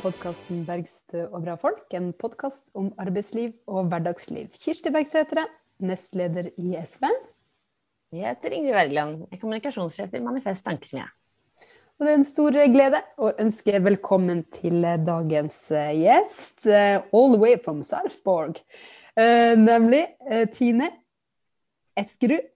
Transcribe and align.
podkasten 0.00 0.64
'Bergstø 0.64 1.26
og 1.32 1.42
bra 1.44 1.56
folk'. 1.60 1.84
En 1.96 2.12
podkast 2.12 2.70
om 2.74 2.92
arbeidsliv 2.98 3.52
og 3.66 3.90
hverdagsliv. 3.90 4.48
Kirsti 4.54 4.90
Bergstø 4.90 5.18
heter 5.18 5.42
jeg, 5.42 5.50
nestleder 5.82 6.48
i 6.56 6.76
SV. 6.84 7.08
Jeg 8.12 8.28
heter 8.28 8.54
Ingrid 8.56 8.74
Wergeland, 8.76 9.18
jeg 9.26 9.36
er 9.36 9.40
kommunikasjonssjef 9.40 10.14
i 10.14 10.22
Manifest 10.22 10.64
Tankesmie. 10.64 11.04
Og 11.98 12.06
det 12.06 12.12
er 12.12 12.18
en 12.18 12.26
stor 12.26 12.56
glede 12.74 13.02
å 13.20 13.32
ønske 13.40 13.82
velkommen 13.84 14.44
til 14.56 14.84
dagens 15.06 15.58
eh, 15.70 15.92
gjest, 16.00 16.66
eh, 16.66 17.02
all 17.12 17.34
the 17.34 17.40
way 17.40 17.58
from 17.62 17.82
Sarpsborg. 17.86 18.58
Eh, 19.16 19.52
nemlig 19.60 20.06
Tine 20.56 20.88
Eskerud, 21.96 22.48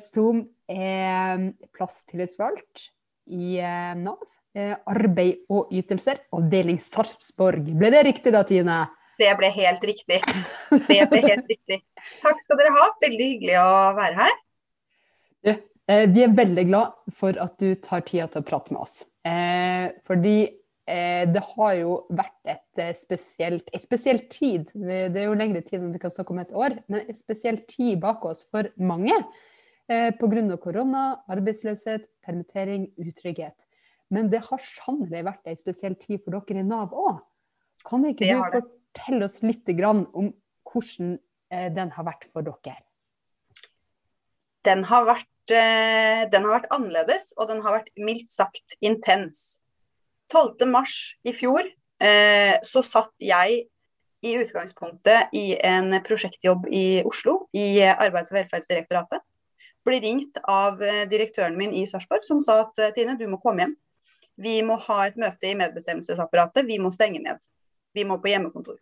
som 0.00 0.42
er 0.68 1.52
plasstillitsvalgt 1.76 2.90
i 3.32 3.60
Nav. 3.96 4.24
Arbeid 4.56 5.42
og 5.52 5.72
ytelser, 5.74 6.22
avdeling 6.32 6.78
Sarpsborg. 6.80 7.66
Ble 7.76 7.90
det 7.92 8.06
riktig 8.06 8.32
da, 8.32 8.40
Tine? 8.48 8.78
Det 9.20 9.28
ble 9.36 9.50
helt 9.52 9.84
riktig. 9.84 10.20
Det 10.88 11.02
ble 11.10 11.22
helt 11.24 11.48
riktig. 11.48 11.80
Takk 12.22 12.40
skal 12.40 12.60
dere 12.60 12.72
ha. 12.74 12.90
Veldig 13.02 13.30
hyggelig 13.32 13.56
å 13.60 13.70
være 13.96 14.18
her. 14.20 14.36
Eh, 15.86 16.04
vi 16.10 16.24
er 16.24 16.34
veldig 16.34 16.66
glad 16.66 16.94
for 17.14 17.36
at 17.38 17.58
du 17.62 17.74
tar 17.78 18.02
tida 18.06 18.26
til 18.30 18.42
å 18.42 18.46
prate 18.46 18.74
med 18.74 18.82
oss. 18.82 18.96
Eh, 19.26 19.92
fordi 20.06 20.36
eh, 20.42 21.24
det 21.30 21.42
har 21.52 21.76
jo 21.78 22.00
vært 22.10 22.50
et 22.50 22.98
spesielt, 22.98 23.70
en 23.70 23.82
spesiell 23.82 24.24
tid, 24.32 24.72
det 24.74 25.14
er 25.14 25.28
jo 25.28 25.38
lengre 25.38 25.62
tid 25.62 25.78
enn 25.78 25.94
vi 25.94 26.02
kan 26.02 26.12
snakke 26.14 26.34
om 26.34 26.42
et 26.42 26.56
år, 26.58 26.80
men 26.90 27.04
en 27.04 27.18
spesiell 27.18 27.60
tid 27.70 28.00
bak 28.02 28.26
oss 28.26 28.44
for 28.50 28.68
mange. 28.82 29.14
Eh, 29.86 30.10
Pga. 30.18 30.58
korona, 30.58 31.06
arbeidsløshet, 31.30 32.08
permittering, 32.26 32.90
utrygghet. 32.98 33.54
Men 34.14 34.30
det 34.30 34.42
har 34.46 34.62
sannelig 34.62 35.24
vært 35.26 35.48
en 35.50 35.58
spesiell 35.58 35.96
tid 35.98 36.22
for 36.22 36.36
dere 36.38 36.62
i 36.62 36.66
Nav 36.66 36.94
òg. 36.94 37.22
Kan 37.86 38.04
ikke 38.06 38.28
du 38.28 38.42
fortelle 38.52 39.26
oss 39.26 39.40
litt 39.42 39.68
om 39.86 40.04
hvordan 40.66 41.16
den 41.74 41.90
har 41.94 42.06
vært 42.06 42.26
for 42.30 42.46
dere? 42.46 42.78
Den 44.66 44.82
har 44.88 45.06
vært 45.06 45.30
Eh, 45.46 46.26
den 46.32 46.42
har 46.42 46.56
vært 46.56 46.72
annerledes, 46.74 47.30
og 47.38 47.46
den 47.50 47.62
har 47.62 47.78
vært 47.78 47.92
mildt 48.02 48.32
sagt 48.34 48.74
intens. 48.82 49.60
12.3 50.32 51.30
i 51.30 51.34
fjor 51.36 51.68
eh, 52.02 52.56
så 52.66 52.82
satt 52.82 53.12
jeg 53.22 53.60
i 54.26 54.32
utgangspunktet 54.40 55.30
i 55.38 55.52
en 55.62 56.00
prosjektjobb 56.02 56.66
i 56.66 57.04
Oslo, 57.06 57.44
i 57.54 57.78
Arbeids- 57.86 58.32
og 58.34 58.40
velferdsdirektoratet. 58.40 59.22
Ble 59.86 60.00
ringt 60.02 60.40
av 60.50 60.82
eh, 60.82 61.04
direktøren 61.06 61.54
min 61.58 61.76
i 61.78 61.84
Sarpsborg 61.86 62.26
som 62.26 62.42
sa 62.42 62.64
at 62.64 62.82
Tine, 62.96 63.14
du 63.14 63.28
må 63.30 63.38
komme 63.42 63.62
hjem. 63.62 63.76
Vi 64.36 64.58
må 64.64 64.76
ha 64.84 64.98
et 65.06 65.16
møte 65.20 65.48
i 65.48 65.56
medbestemmelsesapparatet, 65.56 66.66
vi 66.68 66.76
må 66.82 66.90
stenge 66.92 67.22
ned. 67.24 67.40
Vi 67.96 68.04
må 68.04 68.18
på 68.20 68.28
hjemmekontor. 68.28 68.76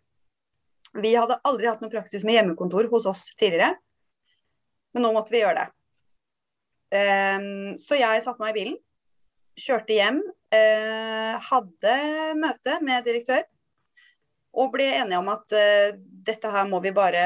Vi 0.95 1.11
hadde 1.15 1.39
aldri 1.47 1.67
hatt 1.67 1.81
noen 1.83 1.91
praksis 1.91 2.23
med 2.27 2.37
hjemmekontor 2.37 2.87
hos 2.91 3.07
oss 3.09 3.27
tidligere, 3.39 3.75
men 4.95 5.03
nå 5.03 5.11
måtte 5.15 5.33
vi 5.35 5.41
gjøre 5.41 5.65
det. 5.65 5.71
Um, 6.95 7.75
så 7.81 7.97
jeg 7.99 8.23
satte 8.23 8.39
meg 8.39 8.53
i 8.53 8.59
bilen, 8.59 8.77
kjørte 9.59 9.95
hjem, 9.95 10.21
uh, 10.55 11.35
hadde 11.49 11.95
møte 12.39 12.79
med 12.85 13.07
direktør. 13.07 13.43
Og 14.55 14.71
ble 14.71 14.87
enige 15.01 15.19
om 15.19 15.31
at 15.33 15.51
uh, 15.51 15.97
dette 15.99 16.51
her 16.51 16.67
må 16.69 16.79
vi 16.83 16.95
bare 16.95 17.25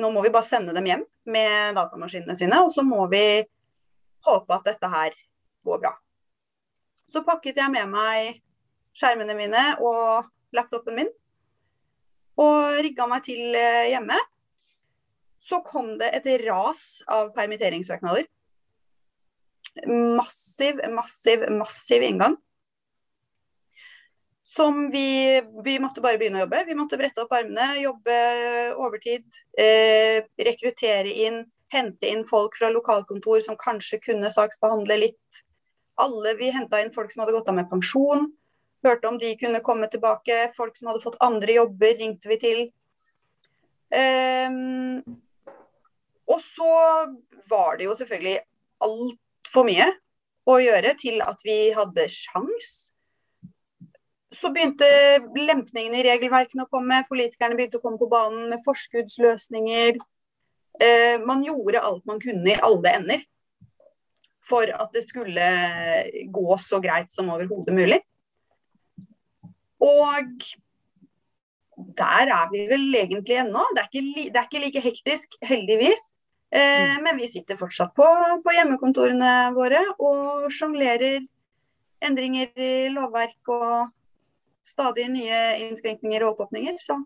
Nå 0.00 0.08
må 0.08 0.22
vi 0.24 0.30
bare 0.32 0.48
sende 0.48 0.72
dem 0.72 0.86
hjem 0.88 1.02
med 1.28 1.74
datamaskinene 1.76 2.32
sine, 2.38 2.62
og 2.64 2.70
så 2.72 2.80
må 2.80 3.02
vi 3.12 3.42
håpe 4.24 4.56
at 4.56 4.70
dette 4.70 4.88
her 4.88 5.18
går 5.68 5.82
bra. 5.82 5.90
Så 7.12 7.24
pakket 7.26 7.60
jeg 7.60 7.72
med 7.72 7.90
meg 7.92 8.40
skjermene 8.96 9.36
mine 9.36 9.64
og 9.84 10.28
laptopen 10.56 10.96
min. 10.96 11.10
Og 12.40 12.78
rigga 12.84 13.06
meg 13.08 13.26
til 13.26 13.56
eh, 13.56 13.90
hjemme. 13.92 14.16
Så 15.42 15.60
kom 15.66 15.96
det 16.00 16.12
et 16.16 16.28
ras 16.46 17.02
av 17.10 17.34
permitteringssøknader 17.36 18.24
massiv, 20.16 20.80
massiv, 20.90 21.50
massiv 21.50 22.02
inngang. 22.02 22.36
Som 24.42 24.90
vi, 24.90 25.40
vi 25.64 25.78
måtte 25.80 26.02
bare 26.04 26.18
begynne 26.20 26.42
å 26.42 26.44
jobbe. 26.44 26.64
Vi 26.68 26.76
måtte 26.76 26.98
brette 27.00 27.24
opp 27.24 27.32
armene, 27.32 27.80
jobbe 27.80 28.16
overtid. 28.76 29.24
Eh, 29.56 30.20
rekruttere 30.36 31.08
inn, 31.24 31.40
hente 31.72 32.10
inn 32.10 32.26
folk 32.28 32.58
fra 32.58 32.68
lokalkontor 32.72 33.40
som 33.46 33.56
kanskje 33.56 34.02
kunne 34.02 34.32
saksbehandle 34.34 34.98
litt. 35.06 35.42
Alle 36.00 36.34
Vi 36.38 36.50
henta 36.52 36.80
inn 36.80 36.92
folk 36.94 37.12
som 37.12 37.22
hadde 37.22 37.34
gått 37.36 37.50
av 37.50 37.58
med 37.58 37.70
pensjon. 37.70 38.30
Hørte 38.82 39.08
om 39.08 39.18
de 39.18 39.34
kunne 39.38 39.62
komme 39.64 39.88
tilbake. 39.90 40.48
Folk 40.56 40.76
som 40.78 40.90
hadde 40.90 41.02
fått 41.04 41.20
andre 41.22 41.58
jobber, 41.58 41.94
ringte 41.98 42.30
vi 42.30 42.38
til. 42.42 42.62
Um, 43.92 45.02
og 46.32 46.40
så 46.40 46.72
var 47.50 47.76
det 47.76 47.90
jo 47.90 47.96
selvfølgelig 47.98 48.38
alt 48.82 49.50
for 49.52 49.68
mye 49.68 49.90
å 50.48 50.56
gjøre 50.62 50.94
til 50.98 51.20
at 51.22 51.44
vi 51.44 51.58
hadde 51.76 52.08
sjans. 52.10 52.70
Så 54.32 54.48
begynte 54.50 54.88
lempningene 55.36 56.00
i 56.00 56.06
regelverkene 56.06 56.64
å 56.64 56.70
komme, 56.72 57.02
politikerne 57.10 57.58
begynte 57.58 57.78
å 57.78 57.84
komme 57.84 58.00
på 58.00 58.08
banen 58.10 58.48
med 58.50 58.64
forskuddsløsninger. 58.64 60.00
Eh, 60.80 61.20
man 61.22 61.44
gjorde 61.44 61.84
alt 61.84 62.08
man 62.08 62.18
kunne 62.22 62.54
i 62.54 62.58
alle 62.64 62.96
ender 62.96 63.26
for 64.42 64.66
at 64.66 64.90
det 64.94 65.04
skulle 65.06 65.46
gå 66.34 66.56
så 66.58 66.80
greit 66.82 67.12
som 67.14 67.30
overhodet 67.32 67.74
mulig. 67.76 68.00
Og 69.82 70.48
der 71.98 72.30
er 72.30 72.48
vi 72.52 72.66
vel 72.70 72.94
egentlig 72.94 73.38
ennå. 73.42 73.64
Det 73.74 73.82
er 73.82 73.88
ikke, 73.90 74.26
det 74.30 74.40
er 74.40 74.48
ikke 74.48 74.64
like 74.64 74.84
hektisk, 74.84 75.38
heldigvis. 75.42 76.02
Eh, 76.52 76.96
mm. 76.96 77.04
men 77.06 77.16
vi 77.16 77.30
sitter 77.32 77.56
fortsatt 77.56 77.94
på, 77.96 78.06
på 78.44 78.52
hjemmekontorene 78.52 79.54
våre 79.56 79.80
og 79.96 80.50
sjonglerer 80.52 81.22
endringer 82.04 82.50
i 82.60 82.90
lovverk 82.92 83.52
og 83.54 83.92
stadig 84.66 85.06
nye 85.14 85.38
innskrenkninger 85.62 86.24
og 86.26 86.34
oppåpninger. 86.34 86.76
Så. 86.82 86.98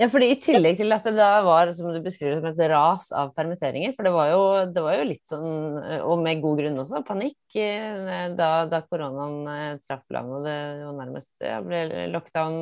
Ja, 0.00 0.06
fordi 0.08 0.30
I 0.32 0.36
tillegg 0.40 0.78
til 0.78 0.94
at 0.94 1.04
det 1.04 1.12
da 1.18 1.42
var 1.44 1.68
som 1.76 1.90
du 1.92 1.98
beskriver 2.00 2.38
som 2.38 2.46
et 2.48 2.60
ras 2.72 3.10
av 3.12 3.32
permitteringer, 3.36 3.92
for 3.96 4.06
det 4.06 4.12
var 4.14 4.30
jo, 4.30 4.42
det 4.72 4.84
var 4.84 4.96
jo 4.96 5.08
litt 5.10 5.24
sånn, 5.28 5.80
og 6.06 6.22
med 6.22 6.40
god 6.40 6.62
grunn 6.62 6.80
også, 6.80 7.02
panikk 7.04 7.58
eh, 7.60 8.30
da, 8.38 8.50
da 8.70 8.80
koronaen 8.86 9.50
eh, 9.52 9.80
traff 9.84 10.06
landet. 10.14 10.38
og 10.38 10.46
Det 10.46 10.56
var 10.86 10.96
nærmest 11.02 11.44
ja, 11.44 11.58
ble 11.64 12.06
lockdown 12.14 12.60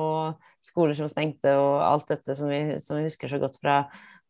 og 0.00 0.50
skoler 0.64 0.98
som 0.98 1.08
stengte 1.08 1.54
og 1.56 1.78
alt 1.86 2.10
dette 2.12 2.36
som 2.36 2.52
vi, 2.52 2.80
som 2.84 3.00
vi 3.00 3.06
husker 3.08 3.32
så 3.32 3.40
godt 3.40 3.60
fra 3.62 3.84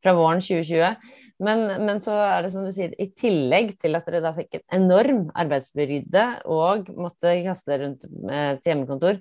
fra 0.04 0.14
våren 0.16 0.42
2020. 0.44 1.12
Men, 1.44 1.64
men, 1.82 2.00
så 2.04 2.14
er 2.22 2.44
det 2.44 2.52
som 2.54 2.66
du 2.66 2.70
sier, 2.74 2.92
i 3.00 3.08
tillegg 3.18 3.74
til 3.82 3.96
at 3.98 4.06
dere 4.06 4.22
da 4.22 4.34
fikk 4.36 4.60
en 4.60 4.84
enorm 4.84 5.24
arbeidsbyrde 5.34 6.26
og 6.52 6.92
måtte 6.94 7.32
kaste 7.46 7.80
rundt 7.80 8.06
med, 8.12 8.60
til 8.60 8.74
hjemmekontor, 8.74 9.18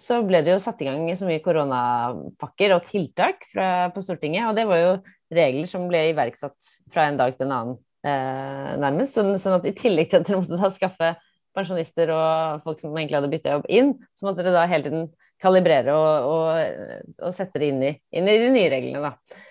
så 0.00 0.20
ble 0.26 0.40
det 0.44 0.54
jo 0.54 0.62
satt 0.62 0.80
i 0.82 0.88
gang 0.88 1.04
så 1.16 1.28
mye 1.28 1.42
koronapakker 1.44 2.74
og 2.76 2.86
tiltak 2.88 3.46
fra, 3.52 3.68
på 3.94 4.02
Stortinget. 4.02 4.48
Og 4.48 4.58
det 4.58 4.66
var 4.68 4.80
jo 4.80 4.92
regler 5.34 5.70
som 5.70 5.86
ble 5.90 6.08
iverksatt 6.10 6.72
fra 6.92 7.08
en 7.08 7.20
dag 7.20 7.36
til 7.36 7.48
en 7.48 7.56
annen, 7.58 7.78
eh, 8.06 8.72
nærmest. 8.82 9.14
Sånn, 9.16 9.34
sånn, 9.40 9.58
at 9.60 9.68
i 9.70 9.74
tillegg 9.76 10.10
til 10.10 10.20
at 10.20 10.28
dere 10.28 10.40
måtte 10.40 10.58
da 10.60 10.70
skaffe 10.72 11.14
pensjonister 11.54 12.10
og 12.10 12.64
folk 12.66 12.80
som 12.82 12.96
egentlig 12.96 13.20
hadde 13.20 13.30
bytta 13.30 13.56
jobb 13.56 13.68
inn, 13.70 13.94
så 14.16 14.26
måtte 14.26 14.42
dere 14.42 14.56
da 14.56 14.66
hele 14.70 14.88
tiden 14.88 15.10
kalibrere 15.42 15.94
og, 15.94 16.30
og, 16.30 17.18
og 17.28 17.34
sette 17.36 17.60
det 17.62 17.70
inn 17.70 17.82
i, 17.84 17.92
inn 18.16 18.30
i 18.30 18.38
de 18.40 18.48
nye 18.54 18.70
reglene, 18.72 19.10
da. 19.10 19.42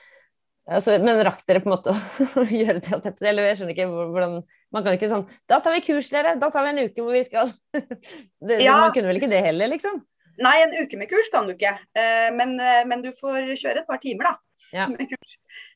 Altså, 0.63 0.95
men 1.03 1.19
rakk 1.27 1.41
dere 1.47 1.59
på 1.59 1.67
en 1.67 1.73
måte 1.75 1.91
å 2.39 2.43
gjøre 2.47 2.79
det? 2.79 3.15
Eller 3.27 3.49
jeg 3.49 3.59
skjønner 3.59 3.75
ikke 3.75 3.87
hvordan 3.91 4.37
Man 4.71 4.85
kan 4.85 4.95
ikke 4.95 5.09
sånn 5.11 5.25
Da 5.51 5.57
tar 5.59 5.75
vi 5.75 5.81
kurs, 5.83 6.07
dere! 6.07 6.37
Da 6.39 6.47
tar 6.53 6.63
vi 6.63 6.71
en 6.71 6.87
uke 6.87 7.03
hvor 7.03 7.11
vi 7.11 7.23
skal 7.27 7.51
det, 8.47 8.61
ja. 8.63 8.77
Man 8.79 8.93
kunne 8.95 9.11
vel 9.11 9.19
ikke 9.19 9.31
det 9.33 9.41
heller, 9.43 9.67
liksom? 9.73 9.99
Nei, 10.41 10.55
en 10.63 10.75
uke 10.81 10.97
med 10.97 11.09
kurs 11.11 11.29
kan 11.33 11.47
du 11.47 11.53
ikke. 11.53 11.73
Eh, 11.97 12.29
men, 12.33 12.55
eh, 12.59 12.83
men 12.89 13.03
du 13.03 13.11
får 13.15 13.51
kjøre 13.53 13.83
et 13.83 13.89
par 13.89 14.01
timer, 14.01 14.31
da. 14.31 14.67
Ja. 14.73 14.87
Med 14.89 15.05
kurs. 15.11 15.35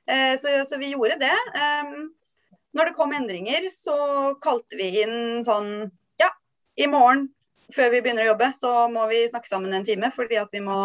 Eh, 0.10 0.34
så, 0.42 0.54
så, 0.66 0.80
vi 0.82 0.94
gjorde 0.96 1.20
det. 1.22 1.36
Når 2.78 2.90
det 2.90 2.96
kom 2.98 3.14
endringer, 3.14 3.68
så 3.74 3.98
kalte 4.42 4.78
vi 4.80 4.92
inn 5.04 5.44
sånn 5.46 5.90
Ja, 6.22 6.32
i 6.78 6.90
morgen 6.90 7.30
før 7.74 7.92
vi 7.92 8.00
begynner 8.02 8.24
å 8.24 8.32
jobbe, 8.32 8.48
så 8.56 8.72
må 8.90 9.06
vi 9.12 9.26
snakke 9.28 9.50
sammen 9.50 9.76
en 9.76 9.86
time. 9.86 10.10
Fordi 10.16 10.40
at 10.42 10.54
vi 10.56 10.64
må 10.64 10.78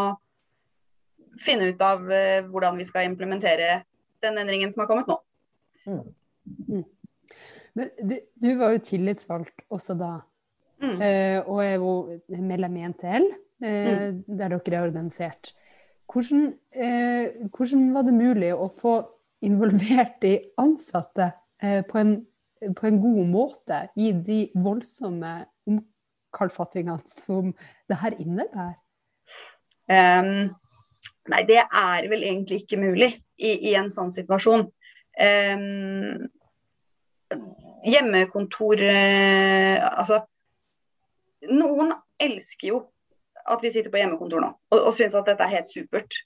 finne 1.40 1.70
ut 1.72 1.84
av 1.84 2.02
hvordan 2.50 2.76
vi 2.76 2.84
skal 2.84 3.08
implementere 3.08 3.84
den 4.22 4.40
endringen 4.42 4.72
som 4.74 4.84
har 4.84 4.90
kommet 4.90 5.08
nå. 5.08 5.16
Mm. 5.86 6.02
Mm. 6.68 6.84
Men 7.72 7.90
du, 7.98 8.18
du, 8.34 8.50
var 8.60 8.74
jo 8.74 8.82
tillitsvalgt 8.84 9.64
også 9.72 9.96
da, 9.98 10.12
mm. 10.82 10.98
eh, 11.00 11.38
og 11.40 11.62
er 11.64 11.76
jo 11.78 11.92
medlem 12.28 12.76
i 12.78 12.84
NTL, 12.92 13.28
eh, 13.62 14.12
mm. 14.12 14.22
der 14.26 14.54
dere 14.56 14.76
er 14.76 14.86
organisert. 14.86 15.52
Hvordan, 16.12 16.52
eh, 16.74 17.48
hvordan, 17.56 17.86
var 17.94 18.04
det 18.06 18.14
mulig 18.14 18.52
å 18.54 18.68
få 18.68 18.96
involvert 19.42 20.18
de 20.22 20.36
ansatte 20.60 21.32
eh, 21.62 21.80
på 21.88 21.98
en, 21.98 22.16
på, 22.76 22.86
en, 22.86 23.00
god 23.00 23.22
måte 23.30 23.78
i 23.96 24.12
de 24.12 24.42
voldsomme 24.54 25.32
omkalfatringene 25.70 27.00
som 27.08 27.54
det 27.88 28.00
her 28.02 28.18
innebærer? 28.20 28.76
Um, 29.90 30.52
nei, 31.32 31.42
det 31.48 31.58
er 31.64 32.06
vel 32.10 32.22
egentlig 32.22 32.62
ikke 32.62 32.78
mulig 32.80 33.10
i, 33.40 33.56
i 33.72 33.74
en 33.78 33.90
sånn 33.92 34.12
situasjon. 34.14 34.68
Um, 35.18 36.28
hjemmekontor 37.82 38.82
eh, 38.86 39.82
Altså, 39.98 40.22
noen 41.50 41.92
elsker 42.22 42.68
jo 42.68 42.80
at 43.50 43.64
vi 43.64 43.72
sitter 43.72 43.90
på 43.92 44.00
hjemmekontor 44.00 44.42
nå, 44.44 44.52
og, 44.72 44.78
og 44.78 44.94
syns 44.96 45.16
at 45.18 45.26
dette 45.28 45.44
er 45.46 45.56
helt 45.56 45.70
supert. 45.72 46.22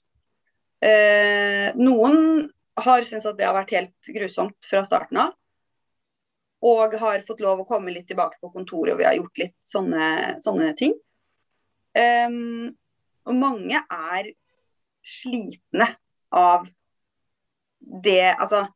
Eh, 0.84 1.72
noen 1.78 2.46
har 2.76 3.04
syntes 3.06 3.26
at 3.28 3.38
det 3.38 3.46
har 3.48 3.56
vært 3.56 3.74
helt 3.76 4.10
grusomt 4.16 4.68
fra 4.68 4.82
starten 4.86 5.20
av. 5.24 5.34
Og 6.66 6.96
har 7.00 7.24
fått 7.24 7.42
lov 7.44 7.62
å 7.62 7.68
komme 7.68 7.92
litt 7.92 8.08
tilbake 8.10 8.40
på 8.40 8.50
kontoret, 8.52 8.94
og 8.94 9.00
vi 9.00 9.06
har 9.06 9.16
gjort 9.16 9.40
litt 9.40 9.56
sånne, 9.68 10.08
sånne 10.42 10.72
ting. 10.78 10.96
Um, 11.96 12.74
og 13.26 13.38
mange 13.38 13.80
er 13.80 14.32
slitne 15.06 15.86
av 16.36 16.66
det 17.80 18.34
Altså 18.34 18.66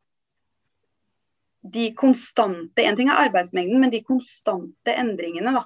de 1.61 1.91
konstante 1.93 2.81
En 2.81 2.95
ting 2.97 3.11
er 3.11 3.27
arbeidsmengden, 3.27 3.77
men 3.83 3.91
de 3.93 3.99
konstante 4.01 4.95
endringene 4.97 5.53
da, 5.53 5.65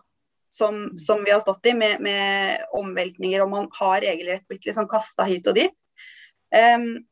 som, 0.55 0.97
som 0.99 1.23
vi 1.25 1.33
har 1.33 1.41
stått 1.43 1.67
i, 1.67 1.73
med, 1.77 1.99
med 2.03 2.63
omveltninger, 2.77 3.43
og 3.43 3.51
man 3.51 3.67
har 3.79 3.99
regelrett 4.03 4.45
blitt 4.47 4.67
liksom 4.69 4.87
kasta 4.91 5.27
hit 5.27 5.47
og 5.51 5.57
dit. 5.59 5.85
Um, 6.55 7.03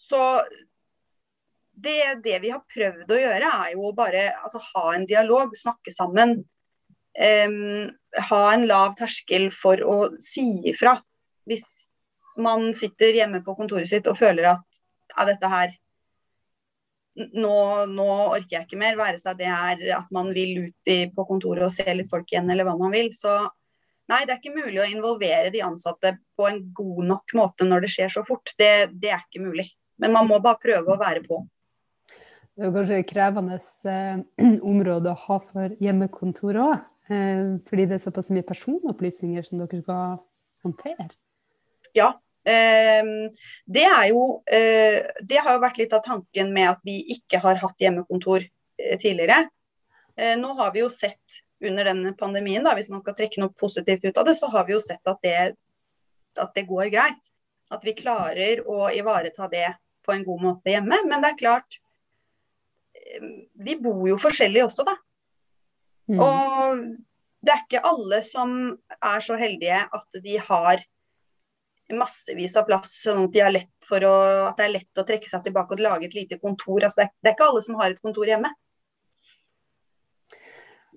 så 0.00 0.22
det, 1.72 2.22
det, 2.24 2.38
vi 2.42 2.50
har 2.52 2.64
prøvd 2.74 3.12
å 3.14 3.20
gjøre, 3.20 3.52
er 3.66 3.76
jo 3.76 3.86
å 3.88 3.94
bare 3.96 4.26
altså, 4.42 4.60
ha 4.72 4.94
en 4.96 5.06
dialog, 5.08 5.54
snakke 5.58 5.94
sammen. 5.94 6.40
Um, 7.12 7.92
ha 8.30 8.42
en 8.52 8.66
lav 8.68 8.96
terskel 8.98 9.50
for 9.54 9.82
å 9.86 9.96
si 10.22 10.46
ifra. 10.72 10.96
Hvis 11.48 11.66
man 12.40 12.70
sitter 12.76 13.18
hjemme 13.18 13.42
på 13.44 13.54
kontoret 13.58 13.90
sitt 13.90 14.08
og 14.08 14.18
føler 14.18 14.54
at 14.54 14.82
ja, 15.12 15.26
dette 15.28 15.50
her 15.52 15.74
nå, 17.16 17.56
nå, 17.92 18.08
orker 18.32 18.56
jeg 18.56 18.66
ikke 18.66 18.80
mer. 18.80 18.98
Være 19.00 19.20
seg 19.20 19.40
det 19.40 19.48
er 19.52 19.82
at 19.98 20.12
man 20.14 20.32
vil 20.34 20.68
ut 20.68 20.92
i, 20.92 21.04
på 21.12 21.26
kontoret 21.28 21.66
og 21.66 21.74
se 21.74 21.86
litt 21.96 22.10
folk 22.10 22.30
igjen, 22.32 22.50
eller 22.52 22.68
hva 22.68 22.76
man 22.80 22.94
vil. 22.94 23.10
Så 23.16 23.34
nei, 24.10 24.22
det 24.24 24.34
er 24.34 24.38
ikke 24.40 24.56
mulig 24.56 24.80
å 24.82 24.90
involvere 24.90 25.52
de 25.54 25.64
ansatte 25.66 26.16
på 26.36 26.48
en 26.48 26.62
god 26.76 27.02
nok 27.12 27.36
måte 27.38 27.68
når 27.68 27.86
det 27.86 27.92
skjer 27.96 28.14
så 28.16 28.24
fort. 28.26 28.54
Det, 28.58 28.92
det 28.92 29.12
er 29.12 29.24
ikke 29.24 29.44
mulig. 29.44 29.68
Men 30.02 30.14
man 30.16 30.30
må 30.30 30.40
bare 30.42 30.60
prøve 30.62 30.94
å 30.94 31.00
være 31.00 31.24
på. 31.26 31.42
Det 32.52 32.66
er 32.68 32.72
kanskje 32.74 32.98
et 33.00 33.08
krevende 33.08 33.56
eh, 33.88 34.24
område 34.72 35.12
å 35.12 35.20
ha 35.26 35.38
for 35.40 35.76
hjemmekontor 35.80 36.58
òg. 36.60 36.74
Eh, 37.12 37.56
fordi 37.68 37.86
det 37.88 37.96
er 37.96 38.02
såpass 38.02 38.32
mye 38.32 38.46
personopplysninger 38.46 39.46
som 39.46 39.60
dere 39.60 39.80
skal 39.80 40.18
håndtere. 40.64 41.08
Ja. 41.96 42.12
Eh, 42.48 43.10
det 43.70 43.84
er 43.86 44.06
jo 44.10 44.22
eh, 44.50 44.98
Det 45.22 45.38
har 45.38 45.54
jo 45.54 45.60
vært 45.62 45.76
litt 45.78 45.92
av 45.94 46.00
tanken 46.02 46.48
med 46.50 46.72
at 46.72 46.80
vi 46.82 46.96
ikke 47.14 47.38
har 47.44 47.60
hatt 47.62 47.82
hjemmekontor 47.82 48.42
eh, 48.42 48.96
tidligere. 48.98 49.46
Eh, 50.16 50.34
nå 50.40 50.52
har 50.58 50.72
vi 50.74 50.82
jo 50.82 50.88
sett 50.92 51.42
under 51.62 51.86
denne 51.86 52.12
pandemien, 52.18 52.64
da, 52.64 52.74
hvis 52.74 52.90
man 52.90 53.00
skal 53.02 53.14
trekke 53.14 53.40
noe 53.40 53.54
positivt 53.54 54.04
ut 54.04 54.18
av 54.18 54.26
det, 54.26 54.34
så 54.38 54.50
har 54.50 54.66
vi 54.66 54.74
jo 54.74 54.80
sett 54.82 55.06
at 55.06 55.22
det, 55.22 55.36
at 56.42 56.58
det 56.58 56.66
går 56.66 56.90
greit. 56.92 57.30
At 57.72 57.86
vi 57.86 57.94
klarer 57.96 58.64
å 58.68 58.90
ivareta 58.92 59.46
det 59.52 59.68
på 60.04 60.12
en 60.12 60.26
god 60.26 60.42
måte 60.42 60.74
hjemme. 60.74 60.98
Men 61.08 61.22
det 61.22 61.32
er 61.32 61.38
klart, 61.38 61.78
eh, 62.98 63.30
vi 63.54 63.78
bor 63.80 64.02
jo 64.10 64.18
forskjellig 64.20 64.66
også, 64.66 64.86
da. 64.88 64.98
Mm. 66.10 66.18
Og 66.18 66.82
det 67.42 67.54
er 67.54 67.62
ikke 67.62 67.86
alle 67.86 68.20
som 68.26 68.56
er 68.98 69.22
så 69.24 69.38
heldige 69.38 69.84
at 69.86 70.22
de 70.24 70.36
har 70.48 70.82
massevis 71.92 72.56
av 72.56 72.66
plass, 72.68 72.94
sånn 73.04 73.26
at, 73.26 73.34
de 73.34 73.42
å, 73.42 74.12
at, 74.48 74.58
det 74.58 74.66
er 74.66 74.74
lett 74.78 75.00
å 75.00 75.06
trekke 75.08 75.28
seg 75.28 75.46
tilbake 75.46 75.76
og 75.76 75.82
lage 75.84 76.08
et 76.08 76.16
lite 76.16 76.38
kontor. 76.40 76.84
Altså 76.84 77.02
det, 77.02 77.08
er, 77.08 77.16
det 77.20 77.30
er 77.32 77.36
ikke 77.36 77.48
alle 77.50 77.64
som 77.66 77.80
har 77.80 77.92
et 77.92 78.04
kontor 78.04 78.30
hjemme. 78.30 78.52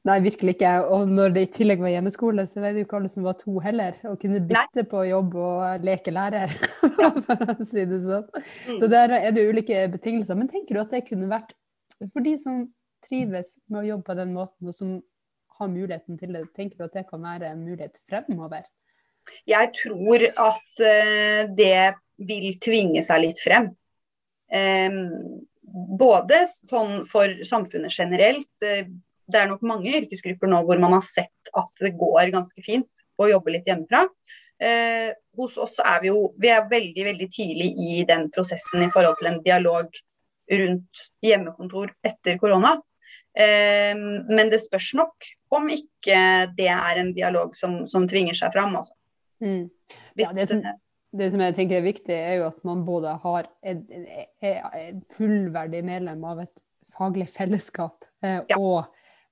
Nei, 0.05 0.19
virkelig 0.21 0.53
ikke. 0.53 0.71
Og 0.93 1.09
når 1.09 1.33
det 1.33 1.43
i 1.47 1.51
tillegg 1.55 1.81
var 1.81 1.89
hjemmeskole, 1.89 2.45
så 2.45 2.61
var 2.61 2.75
det 2.75 2.83
jo 2.83 2.85
ikke 2.85 2.97
alle 2.99 3.09
som 3.09 3.25
var 3.25 3.37
to 3.39 3.57
heller. 3.63 3.97
Og 4.05 4.19
kunne 4.21 4.43
bytte 4.45 4.83
Nei. 4.83 4.89
på 4.91 5.01
jobb 5.09 5.37
og 5.41 5.85
leke 5.87 6.13
lærer, 6.13 6.53
for 7.25 7.41
å 7.41 7.55
si 7.65 7.87
det 7.89 8.03
sånn. 8.05 8.27
Mm. 8.69 8.77
Så 8.83 8.89
der 8.91 9.15
er 9.17 9.33
det 9.33 9.47
ulike 9.49 9.87
betingelser. 9.95 10.37
Men 10.37 10.51
tenker 10.51 10.77
du 10.77 10.83
at 10.83 10.93
det 10.93 11.07
kunne 11.09 11.31
vært 11.31 11.55
for 12.11 12.21
de 12.25 12.35
som 12.37 12.65
trives 13.05 13.55
med 13.69 13.81
å 13.81 13.87
jobbe 13.89 14.09
på 14.09 14.17
den 14.19 14.33
måten, 14.35 14.69
og 14.69 14.75
som 14.75 14.95
har 15.59 15.71
muligheten 15.71 16.19
til 16.19 16.35
det, 16.35 16.43
tenker 16.57 16.79
du 16.79 16.87
at 16.87 16.97
det 16.97 17.05
kan 17.09 17.23
være 17.23 17.53
en 17.53 17.63
mulighet 17.63 17.97
fremover? 18.05 18.65
Jeg 19.49 19.71
tror 19.77 20.27
at 20.29 20.83
uh, 20.83 21.41
det 21.57 21.95
vil 22.25 22.51
tvinge 22.63 23.03
seg 23.05 23.23
litt 23.25 23.41
frem. 23.43 23.71
Um, 24.51 25.43
både 25.95 26.45
sånn 26.47 27.01
for 27.09 27.31
samfunnet 27.47 27.93
generelt. 27.93 28.51
Uh, 28.63 28.87
det 29.25 29.41
er 29.41 29.49
nok 29.49 29.63
mange 29.65 29.93
yrkesgrupper 29.99 30.49
nå 30.49 30.61
hvor 30.67 30.79
man 30.81 30.95
har 30.97 31.05
sett 31.05 31.53
at 31.57 31.81
det 31.81 31.95
går 31.97 32.33
ganske 32.33 32.61
fint 32.65 33.05
å 33.17 33.29
jobbe 33.31 33.55
litt 33.55 33.69
hjemmefra. 33.69 34.05
Eh, 34.61 35.11
hos 35.35 35.57
oss 35.59 35.81
er 35.83 35.99
vi 36.03 36.11
jo 36.13 36.29
vi 36.39 36.47
er 36.53 36.67
veldig 36.69 37.05
veldig 37.09 37.25
tidlig 37.33 37.71
i 37.75 38.03
den 38.07 38.29
prosessen 38.31 38.85
i 38.85 38.91
forhold 38.93 39.17
til 39.19 39.27
en 39.27 39.41
dialog 39.43 39.97
rundt 40.51 41.07
hjemmekontor 41.25 41.91
etter 42.05 42.37
korona. 42.39 42.75
Eh, 43.35 43.95
men 43.97 44.51
det 44.53 44.61
spørs 44.63 44.93
nok 44.95 45.27
om 45.57 45.67
ikke 45.73 46.19
det 46.55 46.69
er 46.71 47.01
en 47.01 47.11
dialog 47.15 47.57
som, 47.57 47.81
som 47.89 48.07
tvinger 48.07 48.37
seg 48.37 48.53
fram. 48.55 48.77
Altså. 48.79 48.95
Mm. 49.43 49.69
Ja, 50.15 50.31
det, 50.35 50.47
som, 50.49 50.61
det, 51.11 51.31
som, 51.31 51.41
jeg 51.43 51.55
tenker 51.57 51.79
er 51.79 51.87
viktig, 51.87 52.15
er 52.15 52.37
jo 52.39 52.49
at 52.49 52.59
man 52.67 52.83
både 52.87 53.15
har 53.23 53.49
et, 53.65 53.81
fullverdig 55.15 55.83
medlem 55.85 56.23
av 56.27 56.45
et 56.45 56.53
faglig 56.95 57.27
fellesskap 57.33 58.05
eh, 58.23 58.41
ja. 58.47 58.59
og 58.59 58.85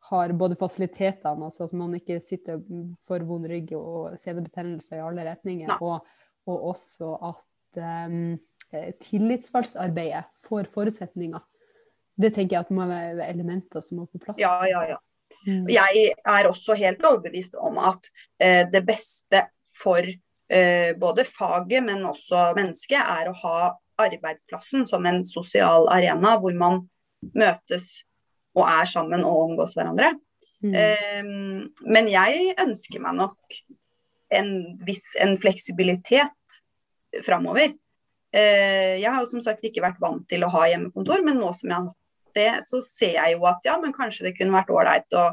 har 0.10 0.34
både 0.36 0.58
fasilitetene, 0.60 1.48
altså 1.48 1.70
at 1.70 1.76
man 1.80 1.94
ikke 1.96 2.20
sitter 2.24 2.60
for 3.06 3.24
vond 3.28 3.48
rygg 3.48 3.72
og 3.78 4.18
senebetennelse 4.20 4.98
i 4.98 5.04
alle 5.04 5.24
retninger, 5.30 5.78
og, 5.80 6.04
og, 6.50 6.66
også 6.74 7.14
at 7.30 7.80
um, 8.12 8.36
tillitsvalgsarbeidet 9.00 10.26
får 10.44 10.68
forutsetninger. 10.74 11.40
Det 12.20 12.34
tenker 12.36 12.58
jeg 12.58 12.68
at 12.68 12.76
må 12.76 12.86
være 12.90 13.30
elementer 13.32 13.82
som 13.86 14.02
må 14.02 14.10
på 14.12 14.20
plass. 14.26 14.42
Ja, 14.42 14.58
ja, 14.68 14.84
ja. 14.92 15.00
Mm. 15.48 15.66
Jeg 15.72 16.12
er 16.26 16.48
også 16.48 16.76
helt 16.80 17.04
overbevist 17.04 17.56
om 17.60 17.80
at 17.84 18.08
eh, 18.40 18.64
det 18.72 18.84
beste 18.88 19.42
for 19.78 20.06
eh, 20.06 20.92
både 21.00 21.26
faget, 21.28 21.84
men 21.86 22.06
også 22.08 22.52
mennesket, 22.58 23.00
er 23.00 23.30
å 23.30 23.38
ha 23.44 23.58
arbeidsplassen 24.04 24.88
som 24.90 25.06
en 25.06 25.22
sosial 25.28 25.88
arena 25.94 26.36
hvor 26.42 26.56
man 26.58 26.82
møtes 27.38 28.04
og 28.58 28.66
er 28.68 28.90
sammen 28.90 29.24
og 29.26 29.48
omgås 29.48 29.78
hverandre. 29.78 30.14
Mm. 30.64 30.76
Eh, 30.80 31.80
men 31.90 32.10
jeg 32.12 32.58
ønsker 32.62 33.02
meg 33.04 33.18
nok 33.20 33.64
en 34.34 34.52
viss 34.86 35.14
en 35.22 35.36
fleksibilitet 35.42 36.62
framover. 37.26 37.74
Eh, 38.34 39.02
jeg 39.02 39.10
har 39.10 39.22
jo 39.22 39.30
som 39.30 39.44
sagt 39.46 39.66
ikke 39.68 39.84
vært 39.84 40.02
vant 40.02 40.26
til 40.30 40.46
å 40.46 40.52
ha 40.54 40.66
hjemmekontor, 40.72 41.22
men 41.26 41.38
nå 41.42 41.52
som 41.54 41.70
jeg 41.70 41.78
har 41.78 41.92
hatt 41.92 42.00
det, 42.34 42.50
så 42.66 42.82
ser 42.82 43.20
jeg 43.20 43.36
jo 43.36 43.46
at 43.46 43.66
ja, 43.68 43.78
men 43.82 43.94
kanskje 43.94 44.30
det 44.30 44.38
kunne 44.40 44.56
vært 44.56 44.72
ålreit 44.74 45.18
å 45.18 45.28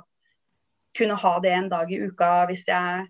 kunne 0.97 1.17
ha 1.23 1.33
det 1.41 1.55
en 1.55 1.71
dag 1.71 1.93
i 1.93 2.01
uka 2.03 2.31
hvis 2.51 2.67
jeg, 2.69 3.07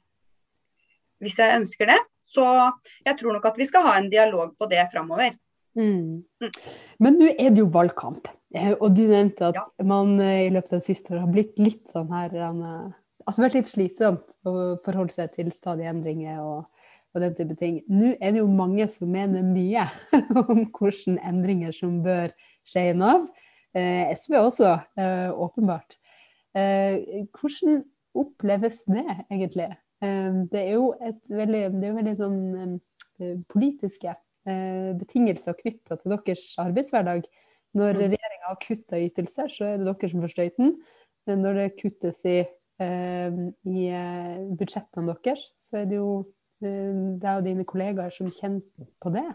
hvis 1.23 1.39
jeg 1.41 1.61
ønsker 1.61 1.91
det. 1.93 2.01
Så 2.29 2.45
jeg 3.07 3.17
tror 3.19 3.37
nok 3.37 3.49
at 3.51 3.59
vi 3.59 3.67
skal 3.69 3.87
ha 3.87 3.97
en 3.99 4.11
dialog 4.13 4.55
på 4.59 4.69
det 4.71 4.85
framover. 4.93 5.35
Mm. 5.79 6.23
mm. 6.43 6.53
Men 7.03 7.19
nå 7.19 7.31
er 7.33 7.51
det 7.51 7.63
jo 7.63 7.71
valgkamp. 7.73 8.31
Eh, 8.55 8.73
og 8.73 8.95
du 8.97 9.05
nevnte 9.07 9.53
at 9.53 9.61
ja. 9.61 9.67
man 9.87 10.17
eh, 10.23 10.49
i 10.49 10.51
løpet 10.51 10.73
av 10.75 10.81
det 10.81 10.89
siste 10.89 11.13
året 11.13 11.23
har 11.23 11.35
blitt 11.35 11.61
litt 11.63 11.85
sånn 11.93 12.11
her 12.11 12.35
eh, 12.35 12.89
Altså 13.29 13.45
vært 13.45 13.59
litt 13.59 13.69
slitsomt 13.69 14.33
å 14.49 14.53
forholde 14.83 15.13
seg 15.15 15.35
til 15.37 15.51
stadige 15.55 15.91
endringer 15.93 16.41
og, 16.41 16.65
og, 17.13 17.19
den 17.23 17.35
type 17.37 17.55
ting. 17.61 17.77
Nå 17.87 18.15
er 18.17 18.33
det 18.33 18.41
jo 18.41 18.49
mange 18.51 18.87
som 18.91 19.13
mener 19.13 19.45
mye 19.47 19.85
om 20.41 20.65
hvilke 20.65 21.15
endringer 21.29 21.77
som 21.77 22.01
bør 22.03 22.33
skje 22.67 22.89
i 22.91 22.97
Nav. 22.97 23.29
Eh, 23.77 24.11
SV 24.17 24.41
også, 24.41 24.73
eh, 24.99 25.29
åpenbart. 25.31 25.95
Eh, 26.57 27.27
hvordan 27.31 27.85
oppleves 28.19 28.83
det 28.89 29.07
egentlig? 29.31 29.69
Det 30.01 30.61
er 30.61 30.71
jo 30.73 30.95
et 31.05 31.21
veldig, 31.29 31.63
det 31.77 31.85
er 31.85 31.91
jo 31.91 31.99
veldig 31.99 32.17
sånn 32.17 32.79
politiske 33.53 34.15
betingelser 35.01 35.59
knytta 35.59 35.99
til 36.01 36.15
deres 36.15 36.45
arbeidshverdag. 36.63 37.27
Når 37.77 37.93
mm. 37.93 38.01
regjeringa 38.01 38.49
har 38.49 38.59
kutta 38.65 38.99
ytelser, 38.99 39.53
så 39.53 39.69
er 39.69 39.79
det 39.79 39.87
dere 39.87 40.11
som 40.11 40.25
får 40.25 40.33
støyten. 40.33 40.73
Når 41.31 41.59
det 41.61 41.69
kuttes 41.79 42.25
i, 42.27 42.39
eh, 42.83 43.39
i 43.71 43.85
eh, 43.93 44.41
budsjettene 44.59 45.15
deres, 45.21 45.45
så 45.59 45.83
er 45.83 45.87
det 45.91 46.01
jo 46.01 46.11
eh, 46.65 46.97
deg 47.21 47.31
og 47.37 47.47
dine 47.47 47.69
kollegaer 47.69 48.15
som 48.15 48.33
kjenner 48.35 48.89
på 49.03 49.15
det. 49.15 49.29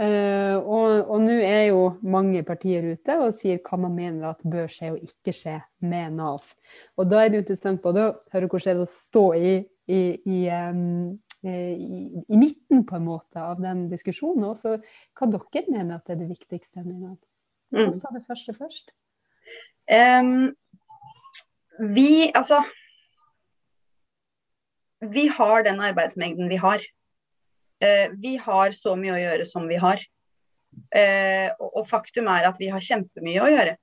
Uh, 0.00 0.56
og 0.72 1.18
nå 1.20 1.34
er 1.44 1.66
jo 1.68 1.82
mange 2.00 2.40
partier 2.48 2.86
ute 2.94 3.14
og 3.20 3.34
sier 3.36 3.58
hva 3.62 3.76
man 3.78 3.92
mener 3.92 4.30
at 4.30 4.40
bør 4.40 4.64
skje 4.72 4.88
og 4.94 5.02
ikke 5.04 5.34
skje 5.36 5.58
med 5.84 6.16
Nav. 6.16 6.48
Og 6.96 7.10
da 7.10 7.20
er 7.20 7.28
det 7.28 7.36
jo 7.36 7.42
interessant 7.44 7.82
både 7.84 8.06
å 8.08 8.14
høre 8.32 8.48
hvordan 8.48 8.70
det 8.70 8.72
er 8.72 8.80
å 8.82 8.88
stå 8.88 9.24
i, 9.36 9.52
i, 9.90 10.00
i, 10.24 10.38
um, 10.50 11.18
i, 11.42 12.22
i 12.28 12.38
midten 12.38 12.84
på 12.86 12.96
en 12.96 13.06
måte 13.06 13.42
av 13.42 13.60
den 13.62 13.88
diskusjonen, 13.90 14.44
og 14.46 14.54
også 14.54 14.76
hva 15.18 15.28
dere 15.32 15.64
mener 15.68 15.98
at 15.98 16.12
er 16.12 16.20
det 16.20 16.30
viktigste. 16.30 16.84
Nina. 16.86 17.16
Hva 17.72 17.88
mm. 17.88 17.98
ta 17.98 18.12
det 18.14 18.24
første 18.26 18.54
først? 18.56 18.92
Um, 19.90 20.52
vi, 21.82 22.30
altså 22.34 22.62
Vi 25.02 25.26
har 25.26 25.64
den 25.66 25.80
arbeidsmengden 25.82 26.48
vi 26.48 26.60
har. 26.62 26.84
Uh, 27.82 28.12
vi 28.22 28.36
har 28.38 28.74
så 28.76 28.94
mye 28.96 29.16
å 29.16 29.22
gjøre 29.22 29.46
som 29.48 29.66
vi 29.70 29.80
har. 29.82 30.04
Uh, 30.94 31.50
og 31.72 31.88
faktum 31.90 32.28
er 32.30 32.46
at 32.48 32.60
vi 32.60 32.70
har 32.72 32.84
kjempemye 32.84 33.42
å 33.42 33.50
gjøre. 33.50 33.74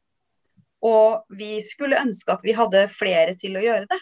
Og 0.86 1.36
vi 1.36 1.58
skulle 1.66 2.00
ønske 2.00 2.32
at 2.32 2.46
vi 2.46 2.56
hadde 2.56 2.88
flere 2.94 3.36
til 3.40 3.58
å 3.60 3.66
gjøre 3.66 3.90
det. 3.90 4.00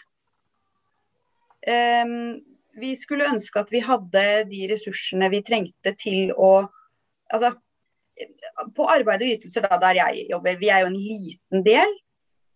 Um, 1.66 2.38
vi 2.78 2.92
skulle 2.96 3.26
ønske 3.26 3.58
at 3.60 3.72
vi 3.74 3.80
hadde 3.82 4.24
de 4.50 4.66
ressursene 4.70 5.30
vi 5.32 5.44
trengte 5.46 5.94
til 5.98 6.34
å 6.36 6.68
Altså, 7.28 7.50
på 8.72 8.86
arbeid 8.88 9.20
og 9.20 9.32
ytelser, 9.34 9.66
da, 9.68 9.76
der 9.82 9.98
jeg 9.98 10.22
jobber, 10.30 10.54
vi 10.56 10.70
er 10.72 10.80
jo 10.80 10.86
en 10.88 10.94
liten 10.96 11.64
del 11.66 11.90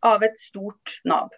av 0.09 0.25
et 0.25 0.39
stort 0.41 0.95
Nav. 1.05 1.35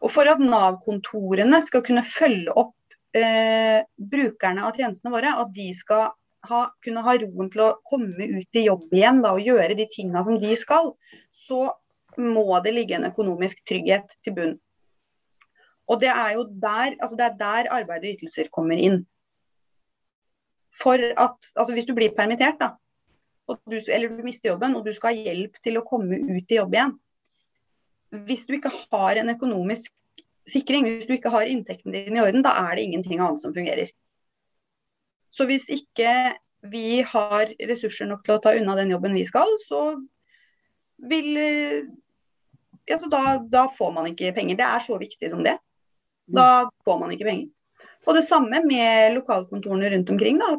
Og 0.00 0.12
For 0.12 0.30
at 0.30 0.38
Nav-kontorene 0.38 1.58
skal 1.66 1.82
kunne 1.82 2.04
følge 2.06 2.54
opp 2.54 2.76
eh, 3.16 3.82
brukerne 3.98 4.68
av 4.68 4.78
tjenestene 4.78 5.12
våre, 5.12 5.34
at 5.34 5.50
de 5.56 5.66
skal 5.76 6.12
ha, 6.46 6.60
kunne 6.84 7.02
ha 7.04 7.16
roen 7.20 7.50
til 7.52 7.64
å 7.66 7.72
komme 7.86 8.30
ut 8.38 8.60
i 8.60 8.66
jobb 8.68 8.86
igjen 8.94 9.20
da, 9.24 9.34
og 9.34 9.44
gjøre 9.50 9.76
de 9.78 9.88
tingene 9.92 10.22
som 10.26 10.38
de 10.40 10.54
skal, 10.60 10.92
så 11.34 11.66
må 12.16 12.48
det 12.64 12.72
ligge 12.76 12.96
en 12.96 13.10
økonomisk 13.10 13.60
trygghet 13.68 14.16
til 14.24 14.36
bunn. 14.36 14.56
Og 15.86 16.00
det 16.02 16.10
er 16.10 16.32
jo 16.34 16.46
der, 16.50 16.96
altså 17.00 17.16
det 17.18 17.26
er 17.26 17.36
der 17.40 17.70
arbeid 17.78 18.04
og 18.04 18.16
ytelser 18.16 18.50
kommer 18.52 18.78
inn. 18.78 19.04
For 20.74 21.00
at, 21.00 21.52
altså 21.56 21.72
Hvis 21.72 21.86
du 21.88 21.94
blir 21.96 22.14
permittert, 22.16 22.58
da, 22.60 22.74
du, 23.48 23.76
eller 23.78 24.08
du 24.08 24.24
mister 24.26 24.50
jobben, 24.50 24.74
og 24.76 24.86
du 24.86 24.92
skal 24.92 25.14
ha 25.14 25.28
hjelp 25.28 25.60
til 25.62 25.78
å 25.78 25.84
komme 25.86 26.18
ut 26.18 26.50
i 26.50 26.58
jobb 26.58 26.74
igjen, 26.74 26.96
hvis 28.26 28.46
du 28.46 28.56
ikke 28.56 28.72
har 28.72 29.20
en 29.20 29.30
økonomisk 29.34 29.92
sikring, 30.46 30.86
hvis 30.86 31.06
du 31.08 31.14
ikke 31.16 31.32
har 31.34 31.50
inntekten 31.50 31.94
din 31.94 32.18
i 32.18 32.22
orden, 32.22 32.44
da 32.46 32.54
er 32.66 32.76
det 32.76 32.86
ingenting 32.86 33.20
annet 33.20 33.42
som 33.42 33.54
fungerer. 33.54 33.90
Så 35.30 35.46
hvis 35.48 35.68
ikke 35.72 36.10
vi 36.70 37.02
har 37.06 37.52
ressurser 37.70 38.08
nok 38.10 38.24
til 38.26 38.36
å 38.36 38.42
ta 38.42 38.54
unna 38.58 38.76
den 38.78 38.92
jobben 38.94 39.14
vi 39.16 39.24
skal, 39.28 39.50
så 39.66 39.82
vil 41.10 41.34
ja, 42.86 42.98
så 42.98 43.10
da, 43.10 43.38
da, 43.42 43.66
får 43.68 43.92
man 43.92 44.06
ikke 44.12 44.32
penger. 44.36 44.58
Det 44.58 44.66
er 44.66 44.84
så 44.84 44.98
viktig 45.00 45.30
som 45.32 45.42
det. 45.44 45.56
Da 46.26 46.70
får 46.84 46.98
man 46.98 47.12
ikke 47.14 47.28
penger. 47.28 47.48
Og 48.06 48.14
det 48.14 48.24
samme 48.26 48.60
med 48.66 49.14
lokalkontorene 49.16 49.90
rundt 49.90 50.10
omkring. 50.10 50.38
Da, 50.38 50.52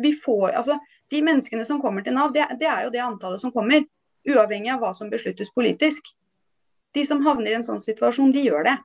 vi 0.00 0.12
får, 0.24 0.50
altså, 0.60 0.78
de 1.10 1.22
menneskene 1.24 1.64
som 1.64 1.80
kommer 1.82 2.04
til 2.04 2.16
Nav, 2.16 2.32
det, 2.32 2.46
det 2.60 2.68
er 2.68 2.86
jo 2.86 2.92
det 2.94 3.02
antallet 3.04 3.42
som 3.42 3.52
kommer 3.52 3.84
uavhengig 4.28 4.72
av 4.72 4.82
hva 4.82 4.92
som 4.96 5.10
besluttes 5.12 5.52
politisk. 5.52 6.12
De 6.94 7.04
som 7.06 7.22
havner 7.24 7.52
i 7.52 7.58
en 7.58 7.66
sånn 7.66 7.82
situasjon, 7.82 8.32
de 8.34 8.44
gjør 8.48 8.66
det. 8.68 8.76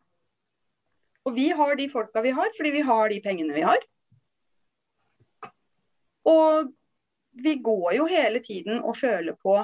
Og 1.26 1.36
vi 1.36 1.50
har 1.58 1.76
de 1.76 1.90
folka 1.90 2.22
vi 2.22 2.34
har, 2.38 2.52
fordi 2.58 2.72
vi 2.76 2.84
har 2.86 3.10
de 3.10 3.22
pengene 3.24 3.56
vi 3.56 3.66
har. 3.66 3.80
Og 6.26 6.74
vi 7.36 7.56
går 7.56 7.96
jo 7.98 8.06
hele 8.10 8.40
tiden 8.40 8.82
og 8.82 8.98
føler 8.98 9.36
på 9.42 9.58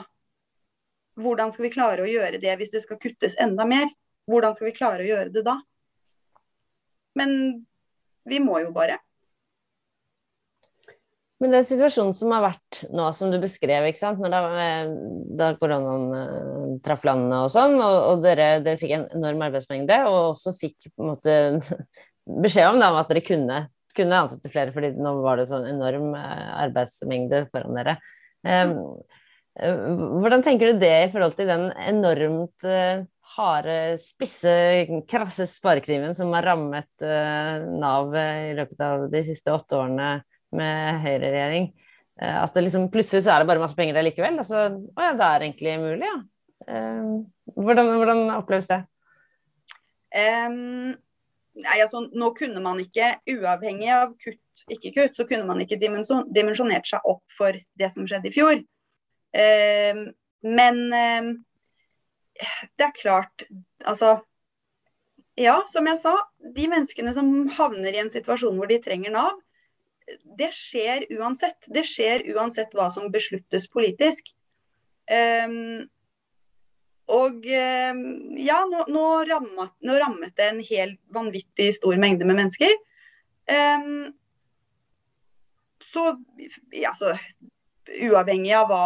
hvordan 1.22 1.52
skal 1.52 1.66
vi 1.68 1.74
klare 1.74 2.04
å 2.04 2.10
gjøre 2.10 2.40
det 2.42 2.54
hvis 2.58 2.74
det 2.74 2.84
skal 2.86 3.00
kuttes 3.02 3.38
enda 3.42 3.66
mer? 3.68 3.90
Hvordan 4.30 4.56
skal 4.58 4.70
vi 4.70 4.76
klare 4.76 5.06
å 5.06 5.10
gjøre 5.10 5.34
det 5.34 5.46
da? 5.46 5.58
Men 7.18 7.32
vi 8.28 8.40
må 8.44 8.60
jo 8.62 8.70
bare. 8.76 9.00
Men 11.42 11.56
den 11.56 11.66
situasjonen 11.66 12.14
som 12.14 12.34
har 12.36 12.44
vært 12.44 12.84
nå, 12.94 13.08
som 13.18 13.32
du 13.34 13.40
beskrev, 13.42 13.88
ikke 13.90 13.98
sant? 13.98 14.20
Når 14.22 14.34
da, 14.34 14.42
da 15.40 15.48
koronaen 15.58 16.04
uh, 16.14 16.66
traff 16.86 17.02
landene 17.08 17.40
og 17.48 17.54
sånn, 17.54 17.80
og, 17.82 17.98
og 18.12 18.26
dere, 18.26 18.60
dere, 18.62 18.78
fikk 18.78 18.94
en 19.00 19.08
enorm 19.18 19.42
arbeidsmengde, 19.48 19.98
og 20.06 20.36
også 20.36 20.54
fikk 20.60 20.92
på 20.92 21.02
en 21.02 21.10
måte 21.16 21.38
beskjed 22.46 22.70
om 22.70 22.78
da, 22.84 22.92
at 23.00 23.10
dere 23.10 23.26
kunne, 23.26 23.64
kunne, 23.98 24.20
ansette 24.20 24.54
flere, 24.54 24.74
fordi 24.76 24.94
nå 25.02 25.16
var 25.26 25.42
det 25.42 25.48
sånn 25.50 25.66
enorm 25.72 26.14
uh, 26.14 26.52
arbeidsmengde 26.62 27.48
foran 27.50 27.80
dere. 27.80 27.98
Um, 28.46 28.78
hvordan 30.22 30.46
tenker 30.46 30.72
du 30.72 30.86
det 30.86 30.94
i 31.08 31.10
forhold 31.12 31.34
til 31.36 31.50
den 31.50 31.66
enormt 31.90 32.70
harde, 33.38 33.78
spisse, 34.04 34.52
krasse 35.10 35.48
sparekniven 35.48 36.16
som 36.18 36.34
har 36.36 36.46
rammet 36.50 37.06
Nav 37.82 38.16
i 38.18 38.52
løpet 38.58 38.84
av 38.84 39.06
de 39.14 39.22
siste 39.28 39.54
åtte 39.56 39.80
årene? 39.80 40.10
med 40.56 41.02
høyreregjering. 41.06 41.70
Uh, 42.22 42.38
at 42.44 42.56
det 42.56 42.66
liksom, 42.68 42.90
plutselig 42.94 43.26
så 43.26 43.36
er 43.36 43.42
det 43.44 43.50
bare 43.52 43.64
masse 43.64 43.78
penger 43.78 44.02
likevel. 44.06 44.40
Altså, 44.44 44.68
å 44.72 45.06
ja, 45.06 45.14
det 45.18 45.28
er 45.28 45.48
egentlig 45.48 45.78
mulig, 45.82 46.08
ja. 46.10 46.18
Uh, 46.68 47.22
hvordan, 47.58 47.94
hvordan 47.98 48.24
oppleves 48.36 48.70
det? 48.70 48.82
Um, 50.12 50.92
nei, 51.58 51.78
altså, 51.80 52.04
nå 52.12 52.32
kunne 52.38 52.64
man 52.64 52.82
ikke, 52.84 53.16
uavhengig 53.32 53.92
av 53.96 54.16
kutt, 54.22 54.66
ikke 54.70 54.94
kutt, 54.98 55.16
så 55.18 55.26
kunne 55.30 55.48
man 55.48 55.64
ikke 55.64 55.80
dimensjonert 55.82 56.90
seg 56.90 57.08
opp 57.10 57.24
for 57.34 57.58
det 57.80 57.90
som 57.96 58.06
skjedde 58.10 58.30
i 58.30 58.36
fjor. 58.36 58.62
Um, 59.32 60.10
men 60.42 60.84
um, 60.92 61.32
det 62.78 62.88
er 62.90 62.98
klart, 62.98 63.48
altså 63.86 64.20
Ja, 65.40 65.62
som 65.72 65.88
jeg 65.88 65.98
sa, 66.02 66.12
de 66.56 66.68
menneskene 66.70 67.14
som 67.16 67.32
havner 67.56 67.96
i 67.96 68.02
en 68.02 68.12
situasjon 68.14 68.58
hvor 68.60 68.68
de 68.70 68.82
trenger 68.84 69.14
Nav, 69.14 69.40
det 70.38 70.52
skjer 70.54 71.06
uansett. 71.16 71.66
Det 71.72 71.86
skjer 71.88 72.26
uansett 72.36 72.74
hva 72.76 72.90
som 72.92 73.08
besluttes 73.14 73.68
politisk. 73.72 74.28
Um, 75.08 75.88
og 77.12 77.48
um, 77.48 78.02
ja, 78.40 78.62
nå, 78.70 78.86
nå, 78.92 79.06
rammet, 79.28 79.74
nå, 79.84 79.98
rammet, 80.00 80.36
det 80.38 80.48
en 80.48 80.62
helt 80.68 81.00
vanvittig 81.16 81.72
stor 81.76 81.98
mengde 82.00 82.28
med 82.28 82.40
mennesker. 82.40 82.76
Um, 83.52 84.12
så 85.84 86.14
ja, 86.76 86.94
så 86.96 87.16
uavhengig 87.92 88.54
av 88.56 88.70
hva, 88.70 88.84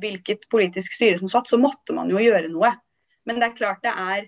hvilket 0.00 0.48
politisk 0.52 0.96
styre 0.96 1.20
som 1.20 1.30
satt, 1.30 1.50
så 1.50 1.58
måtte 1.60 1.94
man 1.96 2.10
jo 2.12 2.20
gjøre 2.22 2.50
noe. 2.52 2.72
Men 3.26 3.40
det 3.40 3.50
er 3.50 3.58
klart 3.58 3.84
det 3.84 3.92
er 3.92 4.26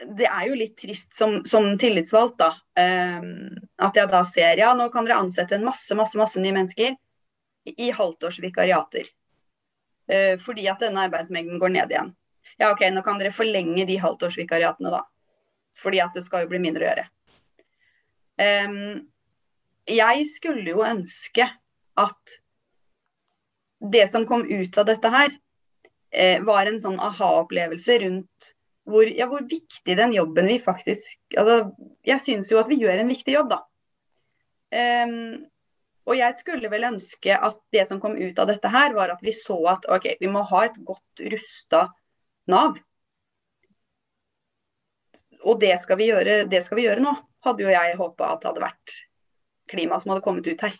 det 0.00 0.26
er 0.26 0.46
jo 0.48 0.56
litt 0.56 0.78
trist 0.80 1.12
som, 1.16 1.40
som 1.44 1.66
tillitsvalgt, 1.78 2.40
da. 2.40 2.54
Um, 3.20 3.50
at 3.84 3.96
jeg 3.96 4.08
da 4.08 4.22
ser 4.24 4.62
ja, 4.62 4.72
nå 4.76 4.88
kan 4.92 5.04
dere 5.04 5.20
ansette 5.20 5.58
en 5.58 5.66
masse, 5.66 5.92
masse, 5.98 6.16
masse 6.16 6.40
nye 6.40 6.54
mennesker 6.56 6.94
i, 7.68 7.90
halvtårsvikariater. 7.92 9.10
Uh, 10.10 10.34
fordi 10.40 10.66
at 10.72 10.80
denne 10.82 11.04
arbeidsmengden 11.04 11.60
går 11.60 11.74
ned 11.76 11.92
igjen. 11.92 12.12
Ja, 12.60 12.72
OK, 12.72 12.86
nå 12.92 13.04
kan 13.04 13.20
dere 13.20 13.34
forlenge 13.34 13.86
de 13.88 13.98
halvtårsvikariatene, 14.00 14.92
da. 14.92 15.04
Fordi 15.76 16.00
at 16.02 16.16
det 16.16 16.24
skal 16.24 16.44
jo 16.44 16.52
bli 16.54 16.62
mindre 16.62 16.86
å 16.86 16.90
gjøre. 16.90 17.08
Um, 18.40 19.10
jeg 19.90 20.24
skulle 20.32 20.72
jo 20.72 20.84
ønske 20.86 21.44
at 22.00 22.40
det 23.80 24.06
som 24.10 24.26
kom 24.28 24.44
ut 24.44 24.78
av 24.78 24.88
dette 24.88 25.12
her, 25.12 25.30
eh, 26.12 26.40
var 26.44 26.66
en 26.66 26.80
sånn 26.80 27.00
aha-opplevelse 27.00 28.00
rundt 28.04 28.50
hvor, 28.90 29.06
ja, 29.06 29.28
hvor, 29.30 29.44
viktig 29.46 29.96
den 29.96 30.14
jobben 30.16 30.48
vi 30.50 30.56
faktisk 30.58 31.36
altså, 31.38 31.70
Jeg 32.06 32.22
syns 32.24 32.50
jo 32.50 32.58
at 32.58 32.68
vi 32.70 32.80
gjør 32.80 33.02
en 33.02 33.12
viktig 33.12 33.34
jobb, 33.36 33.52
da. 33.52 33.60
Um, 34.70 35.46
og 36.08 36.16
jeg 36.16 36.36
skulle 36.38 36.70
vel 36.72 36.86
ønske 36.88 37.34
at 37.36 37.58
det 37.74 37.84
som 37.88 38.00
kom 38.02 38.16
ut 38.18 38.38
av 38.40 38.48
dette 38.50 38.70
her, 38.72 38.94
var 38.96 39.12
at 39.12 39.22
vi 39.22 39.34
så 39.36 39.58
at 39.74 39.86
ok, 39.90 40.14
vi 40.20 40.30
må 40.32 40.42
ha 40.48 40.64
et 40.66 40.78
godt 40.86 41.22
rusta 41.32 41.88
Nav. 42.50 42.80
Og 45.46 45.60
det 45.60 45.76
skal 45.82 46.00
vi 46.00 46.08
gjøre, 46.10 46.44
det 46.50 46.62
skal 46.64 46.80
vi 46.80 46.86
gjøre 46.88 47.04
nå. 47.04 47.12
Hadde 47.46 47.64
jo 47.64 47.70
jeg 47.72 47.98
håpa 48.00 48.32
at 48.32 48.42
det 48.42 48.50
hadde 48.50 48.64
vært 48.64 48.96
klima 49.70 50.00
som 50.00 50.14
hadde 50.14 50.24
kommet 50.24 50.48
ut 50.50 50.64
her. 50.66 50.74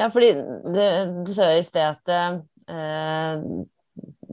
Ja, 0.00 0.10
fordi 0.10 0.32
du, 0.34 0.82
du 1.26 1.32
sa 1.34 1.52
i 1.54 1.62
sted 1.62 1.86
at 1.86 2.10
eh, 2.10 3.44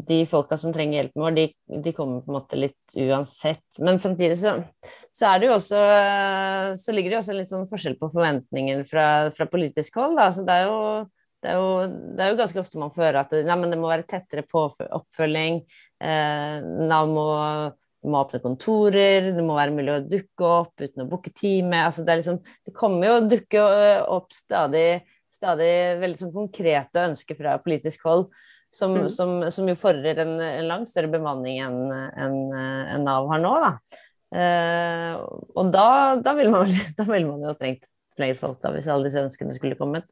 de 0.08 0.18
folka 0.30 0.58
som 0.58 0.74
trenger 0.74 0.98
hjelpen 0.98 1.22
vår, 1.22 1.36
de, 1.38 1.46
de, 1.86 1.94
kommer 1.96 2.24
på 2.24 2.32
en 2.32 2.38
måte 2.40 2.60
litt 2.60 2.96
uansett. 2.98 3.64
Men 3.80 4.02
samtidig 4.02 4.40
så, 4.40 4.56
så, 5.14 5.36
det 5.38 5.52
også 5.54 5.82
Så 6.82 6.96
ligger 6.96 7.12
det 7.12 7.18
jo 7.18 7.22
også 7.22 7.38
litt 7.38 7.52
sånn 7.52 7.70
forskjell 7.70 8.00
på 8.00 8.10
forventninger 8.14 8.86
fra, 8.90 9.08
fra 9.36 9.48
politisk 9.52 10.02
hold. 10.02 10.18
Da. 10.20 10.32
Så 10.34 10.46
det 10.48 10.56
er, 10.58 10.72
jo, 10.72 10.80
det, 11.44 11.54
er 11.54 11.60
jo, 11.60 11.70
det 12.18 12.26
er 12.26 12.34
jo 12.34 12.40
ganske 12.42 12.64
ofte 12.64 12.82
man 12.82 12.96
får 12.96 13.08
høre 13.10 13.26
at 13.28 13.38
nei, 13.46 13.60
det 13.70 13.80
må 13.82 13.92
være 13.92 14.10
tettere 14.10 14.48
på 14.48 14.66
oppfølging. 14.90 15.62
Eh, 16.02 16.58
Nav 16.90 17.14
må 17.14 17.30
må 18.10 18.22
åpne 18.24 18.42
kontorer, 18.42 19.28
det 19.36 19.44
må 19.46 19.56
være 19.58 19.74
mulig 19.76 19.94
å 19.94 20.02
dukke 20.02 20.48
opp 20.48 20.82
uten 20.82 21.04
å 21.04 21.08
booke 21.10 21.34
time. 21.38 21.84
Altså 21.86 22.06
det, 22.06 22.18
liksom, 22.22 22.40
det, 22.66 22.74
kommer 22.78 23.08
jo 23.08 23.18
å 23.20 23.26
dukke 23.30 23.66
opp 24.10 24.34
stadig, 24.34 25.04
stadig 25.42 25.74
veldig 26.02 26.22
sånn 26.22 26.34
konkrete 26.36 27.10
ønsker 27.10 27.38
fra 27.40 27.58
politisk 27.64 28.06
hold 28.06 28.30
som, 28.72 28.94
mm. 28.96 29.10
som, 29.10 29.52
som 29.52 29.68
jo 29.68 29.76
fordrer 29.76 30.22
en, 30.24 30.38
en, 30.40 30.68
langt 30.70 30.90
større 30.90 31.12
bemanning 31.12 31.60
enn 31.66 31.82
en, 31.92 32.38
en 32.56 33.04
Nav 33.04 33.28
har 33.34 33.42
nå. 33.44 33.52
Da. 33.66 33.72
Eh, 34.32 35.16
og 35.20 35.72
da, 35.74 35.88
da, 36.24 36.36
vil 36.38 36.54
man, 36.54 36.72
vil 37.14 37.28
man 37.28 37.44
jo 37.50 37.56
trengt 37.60 37.84
flere 38.16 38.38
folk, 38.40 38.62
da, 38.64 38.72
hvis 38.76 38.90
alle 38.92 39.10
disse 39.10 39.24
ønskene 39.26 39.56
skulle 39.58 39.80
kommet. 39.80 40.08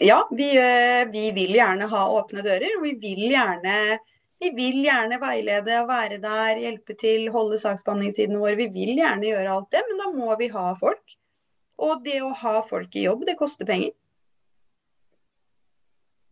Ja, 0.00 0.22
vi, 0.32 0.50
eh, 0.60 1.04
vi, 1.12 1.30
vil 1.36 1.56
gjerne 1.56 1.88
ha 1.92 2.06
åpne 2.16 2.44
dører. 2.44 2.78
og 2.78 2.84
vi 2.84 2.94
vil 3.00 3.22
gjerne, 3.32 3.98
vi 4.40 4.52
vil 4.56 4.82
gjerne 4.84 5.20
veilede 5.20 5.78
og 5.82 5.92
være 5.92 6.18
der, 6.24 6.62
hjelpe 6.64 6.96
til, 7.00 7.28
holde 7.32 7.60
saksbehandlingssidene 7.60 8.40
våre. 8.40 8.58
Vi 8.60 8.68
vil 8.72 8.96
gjerne 9.00 9.28
gjøre 9.28 9.54
alt 9.58 9.70
det, 9.72 9.84
men 9.88 10.02
da 10.02 10.10
må 10.12 10.36
vi 10.40 10.52
ha 10.52 10.66
folk. 10.80 11.16
Og 11.82 12.02
det 12.04 12.20
å 12.24 12.32
ha 12.32 12.60
folk 12.64 12.94
i 12.96 13.04
jobb, 13.04 13.26
det 13.28 13.36
koster 13.38 13.68
penger. 13.68 13.92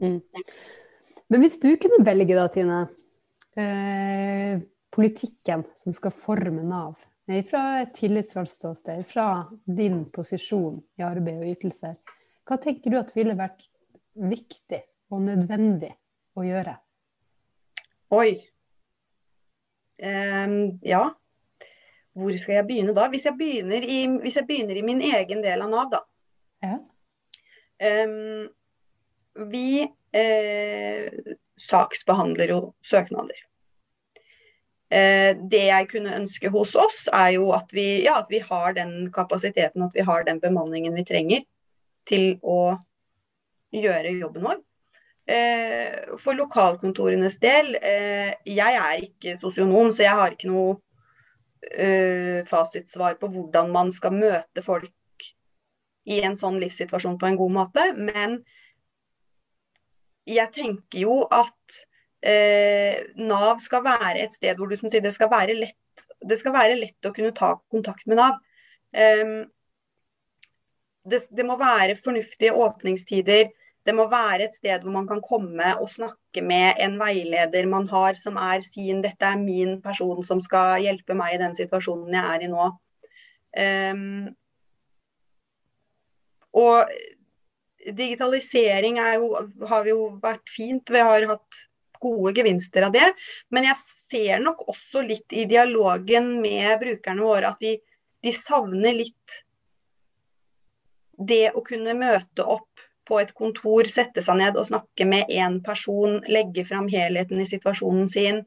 Mm. 0.02 0.20
Men 1.32 1.44
hvis 1.44 1.58
du 1.62 1.70
kunne 1.80 2.04
velge 2.04 2.36
da, 2.36 2.46
Tine, 2.52 2.80
eh, 3.60 4.60
politikken 4.94 5.64
som 5.76 5.94
skal 5.96 6.14
forme 6.14 6.64
Nav, 6.66 7.00
fra 7.48 7.62
et 7.80 7.94
tillitsvalgt 7.96 8.52
ståsted, 8.52 9.04
fra 9.08 9.46
din 9.64 10.04
posisjon 10.12 10.82
i 11.00 11.04
arbeid 11.06 11.40
og 11.40 11.52
ytelser, 11.54 11.96
hva 12.44 12.58
tenker 12.60 12.92
du 12.92 12.98
at 13.00 13.14
ville 13.16 13.36
vært 13.38 13.64
viktig 14.14 14.82
og 15.12 15.24
nødvendig 15.24 15.94
å 16.36 16.44
gjøre? 16.44 16.76
Oi. 18.14 18.34
Um, 20.04 20.78
ja. 20.84 21.06
Hvor 22.14 22.36
skal 22.38 22.60
jeg 22.60 22.66
begynne 22.68 22.94
da? 22.94 23.08
Hvis 23.10 23.26
jeg 23.26 23.38
begynner 23.38 23.82
i, 23.82 24.02
jeg 24.30 24.46
begynner 24.46 24.78
i 24.78 24.84
min 24.86 25.00
egen 25.02 25.42
del 25.42 25.64
av 25.64 25.72
Nav, 25.72 25.88
da. 25.92 26.02
Ja. 26.64 26.76
Um, 28.06 28.46
vi 29.50 29.82
eh, 30.14 31.08
saksbehandler 31.58 32.54
jo 32.54 32.60
søknader. 32.86 33.40
Eh, 34.94 35.32
det 35.50 35.64
jeg 35.66 35.88
kunne 35.90 36.14
ønske 36.20 36.50
hos 36.54 36.76
oss, 36.78 37.06
er 37.12 37.34
jo 37.38 37.50
at 37.56 37.72
vi, 37.74 38.04
ja, 38.04 38.20
at 38.20 38.30
vi 38.30 38.38
har 38.44 38.76
den 38.76 39.10
kapasiteten, 39.14 39.82
at 39.82 39.96
vi 39.96 40.06
har 40.06 40.26
den 40.26 40.38
bemanningen 40.42 40.94
vi 40.94 41.06
trenger 41.08 41.42
til 42.06 42.36
å 42.42 42.76
gjøre 43.74 44.14
jobben 44.20 44.46
vår. 44.46 44.62
Eh, 45.26 46.14
for 46.20 46.36
lokalkontorenes 46.36 47.40
del, 47.42 47.74
eh, 47.80 48.34
jeg 48.44 48.80
er 48.80 49.06
ikke 49.08 49.38
sosionom, 49.40 49.90
så 49.90 50.04
jeg 50.04 50.18
har 50.20 50.36
ikke 50.36 50.52
noe 50.52 50.76
fasitsvar 52.48 53.16
på 53.20 53.28
hvordan 53.32 53.70
man 53.72 53.90
skal 53.94 54.12
møte 54.14 54.62
folk 54.62 54.92
i 56.04 56.20
en 56.24 56.36
sånn 56.36 56.58
livssituasjon 56.60 57.16
på 57.20 57.28
en 57.30 57.38
god 57.40 57.54
måte. 57.54 57.86
Men 57.96 58.38
jeg 60.28 60.50
tenker 60.56 61.04
jo 61.04 61.22
at 61.32 61.80
uh, 62.26 63.00
Nav 63.20 63.60
skal 63.64 63.84
være 63.86 64.24
et 64.24 64.36
sted 64.36 64.56
hvor 64.58 64.70
du 64.70 64.76
sier, 64.78 65.02
det 65.04 65.14
skal 65.14 65.32
være 65.32 65.56
lett, 65.58 66.06
det 66.24 66.38
skal 66.40 66.56
være 66.56 66.78
lett 66.80 67.08
å 67.08 67.12
kunne 67.16 67.34
ta 67.36 67.54
kontakt 67.72 68.06
med 68.08 68.20
Nav. 68.20 68.40
Um, 68.94 69.44
det, 71.04 71.26
det, 71.36 71.44
må 71.44 71.58
være 71.60 71.98
fornuftige 72.00 72.54
åpningstider. 72.56 73.50
Det 73.84 73.94
må 73.96 74.06
være 74.08 74.46
et 74.46 74.54
sted 74.56 74.84
hvor 74.84 74.94
man 74.94 75.08
kan 75.08 75.20
komme 75.24 75.74
og 75.76 75.90
snakke 75.92 76.42
med 76.44 76.80
en 76.80 76.96
veileder 77.00 77.68
man 77.68 77.88
har 77.90 78.16
som 78.20 78.38
er 78.40 78.64
sin 78.64 79.02
'dette 79.04 79.28
er 79.28 79.36
min 79.40 79.80
person 79.82 80.22
som 80.24 80.40
skal 80.40 80.80
hjelpe 80.82 81.14
meg 81.14 81.34
i 81.34 81.42
den 81.42 81.54
situasjonen 81.56 82.16
jeg 82.16 82.24
er 82.36 82.46
i 82.46 82.52
nå'. 82.52 82.70
Um, 83.54 84.34
og 86.54 86.88
digitalisering 87.84 88.98
jo, 88.98 89.30
har 89.68 89.86
jo 89.86 90.08
vært 90.22 90.48
fint. 90.48 90.90
Vi 90.90 91.02
har 91.04 91.26
hatt 91.28 91.64
gode 92.04 92.34
gevinster 92.36 92.86
av 92.86 92.94
det. 92.94 93.08
Men 93.52 93.68
jeg 93.68 93.80
ser 93.80 94.44
nok 94.44 94.66
også 94.72 95.04
litt 95.06 95.34
i 95.34 95.46
dialogen 95.50 96.36
med 96.42 96.78
brukerne 96.82 97.24
våre 97.24 97.52
at 97.52 97.64
de, 97.64 97.76
de 98.24 98.32
savner 98.36 98.96
litt 98.96 99.40
det 101.14 101.52
å 101.54 101.62
kunne 101.64 101.94
møte 101.96 102.46
opp 102.56 102.83
på 103.04 103.20
et 103.20 103.34
kontor, 103.36 103.88
sette 103.92 104.22
seg 104.24 104.38
ned 104.40 104.56
og 104.56 104.66
snakke 104.68 105.06
med 105.08 105.30
én 105.32 105.60
person, 105.64 106.20
legge 106.30 106.64
fram 106.64 106.88
helheten 106.92 107.42
i 107.42 107.48
situasjonen 107.48 108.08
sin 108.10 108.44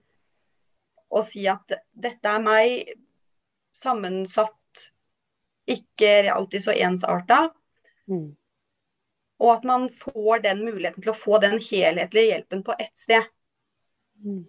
og 1.14 1.24
si 1.24 1.46
at 1.48 1.78
dette 1.96 2.28
er 2.28 2.44
meg, 2.44 2.90
sammensatt, 3.78 4.54
ikke 5.68 6.28
alltid 6.34 6.66
så 6.66 6.76
ensarta. 6.76 7.40
Mm. 8.12 8.36
Og 9.44 9.54
at 9.54 9.66
man 9.68 9.88
får 10.02 10.44
den 10.44 10.64
muligheten 10.66 11.04
til 11.04 11.14
å 11.14 11.18
få 11.18 11.40
den 11.44 11.60
helhetlige 11.62 12.34
hjelpen 12.34 12.64
på 12.66 12.76
ett 12.80 12.96
sted. 12.98 13.28
Mm. 14.24 14.46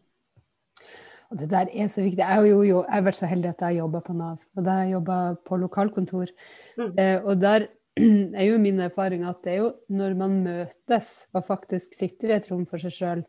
Og 1.28 1.40
det 1.42 1.50
der 1.52 1.68
er 1.68 1.90
så 1.92 2.00
viktig. 2.00 2.22
Jeg 2.22 2.40
har 2.40 2.46
jo, 2.46 2.62
jo 2.64 2.78
jeg 2.86 2.94
har 2.94 3.04
vært 3.04 3.18
så 3.18 3.28
heldig 3.28 3.50
at 3.50 3.64
jeg 3.66 3.82
jobba 3.82 4.00
på 4.00 4.14
Nav, 4.16 4.38
og 4.56 4.64
der 4.64 4.78
har 4.78 4.86
jeg 4.86 4.94
jobba 4.96 5.18
på 5.44 5.58
lokalkontor. 5.60 6.32
Mm. 6.78 6.92
Eh, 6.96 7.18
og 7.20 7.42
der 7.42 7.66
er 8.38 8.46
jo 8.48 8.60
min 8.62 8.80
erfaring 8.84 9.26
at 9.28 9.42
det 9.44 9.54
er 9.54 9.60
jo 9.62 9.72
når 9.94 10.16
man 10.18 10.38
møtes 10.44 11.10
og 11.34 11.44
faktisk 11.46 11.98
sitter 11.98 12.32
i 12.32 12.38
et 12.38 12.48
rom 12.52 12.64
for 12.68 12.82
seg 12.82 12.94
sjøl, 12.94 13.26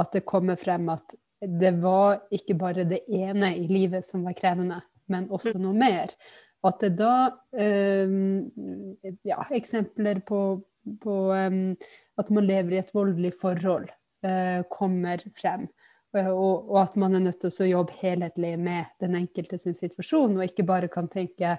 at 0.00 0.14
det 0.14 0.26
kommer 0.28 0.60
frem 0.60 0.88
at 0.92 1.16
det 1.40 1.72
var 1.80 2.20
ikke 2.34 2.54
bare 2.60 2.84
det 2.84 3.02
ene 3.08 3.54
i 3.56 3.66
livet 3.70 4.04
som 4.04 4.26
var 4.28 4.36
krevende, 4.36 4.82
men 5.08 5.30
også 5.32 5.56
mm. 5.56 5.62
noe 5.64 5.76
mer. 5.76 6.12
At 6.68 6.82
det 6.84 6.90
da 6.98 7.14
eh, 7.56 8.10
ja, 9.24 9.38
eksempler 9.56 10.20
på 10.28 10.42
på 11.00 11.16
um, 11.32 11.76
at 12.20 12.30
man 12.30 12.46
lever 12.46 12.74
i 12.74 12.80
et 12.80 12.94
voldelig 12.94 13.34
forhold, 13.40 13.90
uh, 14.26 14.62
kommer 14.72 15.22
frem. 15.36 15.68
Uh, 16.16 16.30
og, 16.32 16.70
og, 16.70 16.78
at 16.82 16.96
man 17.00 17.16
er 17.16 17.26
nødt 17.26 17.42
til 17.42 17.52
å 17.66 17.70
jobbe 17.70 17.98
helhetlig 18.00 18.56
med 18.60 18.90
den 19.02 19.18
enkelte 19.20 19.60
sin 19.60 19.76
situasjon, 19.78 20.38
og 20.38 20.46
ikke 20.46 20.66
bare 20.68 20.90
kan 20.92 21.10
tenke 21.12 21.56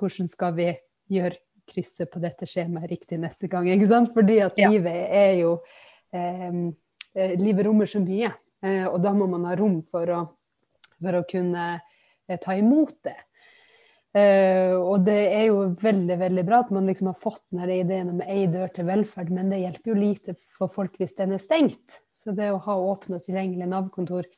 hvordan 0.00 0.30
skal 0.30 0.56
vi 0.58 0.70
gjøre 1.12 1.38
krysset 1.68 2.10
på 2.12 2.22
dette 2.22 2.48
skjemaet 2.48 2.90
riktig 2.90 3.18
neste 3.22 3.50
gang. 3.50 3.68
ikke 3.70 3.90
sant? 3.90 4.12
Fordi 4.14 4.38
at 4.44 4.58
ja. 4.60 4.70
livet 4.72 5.08
er 5.08 5.34
jo 5.42 5.58
eh, 6.14 6.62
Livet 7.12 7.66
rommer 7.66 7.84
så 7.84 8.00
mye, 8.00 8.30
eh, 8.64 8.86
og 8.88 8.94
da 9.04 9.10
må 9.12 9.26
man 9.28 9.42
ha 9.44 9.52
rom 9.58 9.82
for 9.84 10.08
å, 10.08 10.20
for 10.96 11.18
å 11.18 11.26
kunne 11.28 11.66
ta 12.40 12.54
imot 12.56 12.94
det. 13.04 13.18
Uh, 14.12 14.76
og 14.76 15.06
det 15.06 15.20
er 15.32 15.46
jo 15.46 15.70
veldig 15.80 16.18
veldig 16.20 16.42
bra 16.44 16.58
at 16.60 16.72
man 16.74 16.84
liksom 16.84 17.08
har 17.08 17.16
fått 17.16 17.46
denne 17.48 17.78
ideen 17.80 18.10
om 18.12 18.18
ei 18.26 18.42
dør 18.52 18.68
til 18.74 18.84
velferd, 18.84 19.30
men 19.32 19.48
det 19.48 19.62
hjelper 19.62 19.88
jo 19.88 19.96
lite 19.96 20.34
for 20.52 20.68
folk 20.72 20.98
hvis 21.00 21.16
den 21.16 21.32
er 21.32 21.40
stengt. 21.40 22.02
Så 22.12 22.34
det 22.36 22.50
å 22.52 22.60
ha 22.60 22.76
åpne 22.76 23.16
og 23.16 23.24
tilgjengelig 23.24 23.70
Nav-kontor 23.70 24.28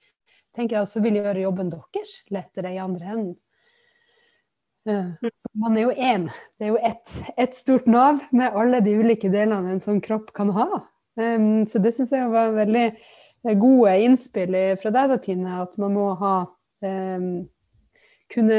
tenker 0.55 0.77
jeg 0.77 0.87
også 0.87 1.03
vil 1.03 1.19
gjøre 1.19 1.43
jobben 1.43 1.73
deres 1.73 2.21
lettere 2.31 2.71
i 2.71 2.79
andre 2.79 3.11
enden. 3.17 3.35
Man 4.85 5.79
er 5.79 5.87
jo 5.87 5.93
én. 5.95 6.27
Det 6.59 6.67
er 6.67 6.73
jo 6.75 6.81
ett 6.83 7.13
et 7.41 7.55
stort 7.57 7.87
Nav 7.91 8.21
med 8.33 8.57
alle 8.57 8.83
de 8.85 8.97
ulike 9.01 9.31
delene 9.33 9.73
en 9.73 9.83
sånn 9.83 10.03
kropp 10.05 10.33
kan 10.37 10.53
ha. 10.57 10.69
Så 11.15 11.79
det 11.81 11.93
syns 11.95 12.11
jeg 12.13 12.27
var 12.33 12.53
veldig 12.57 12.85
gode 13.61 13.93
innspill 14.03 14.57
fra 14.81 14.91
deg, 14.91 15.13
da, 15.13 15.19
Tine, 15.23 15.61
at 15.63 15.77
man 15.81 15.95
må 15.95 16.09
ha 16.19 16.35
um, 16.85 17.29
kunne 18.33 18.59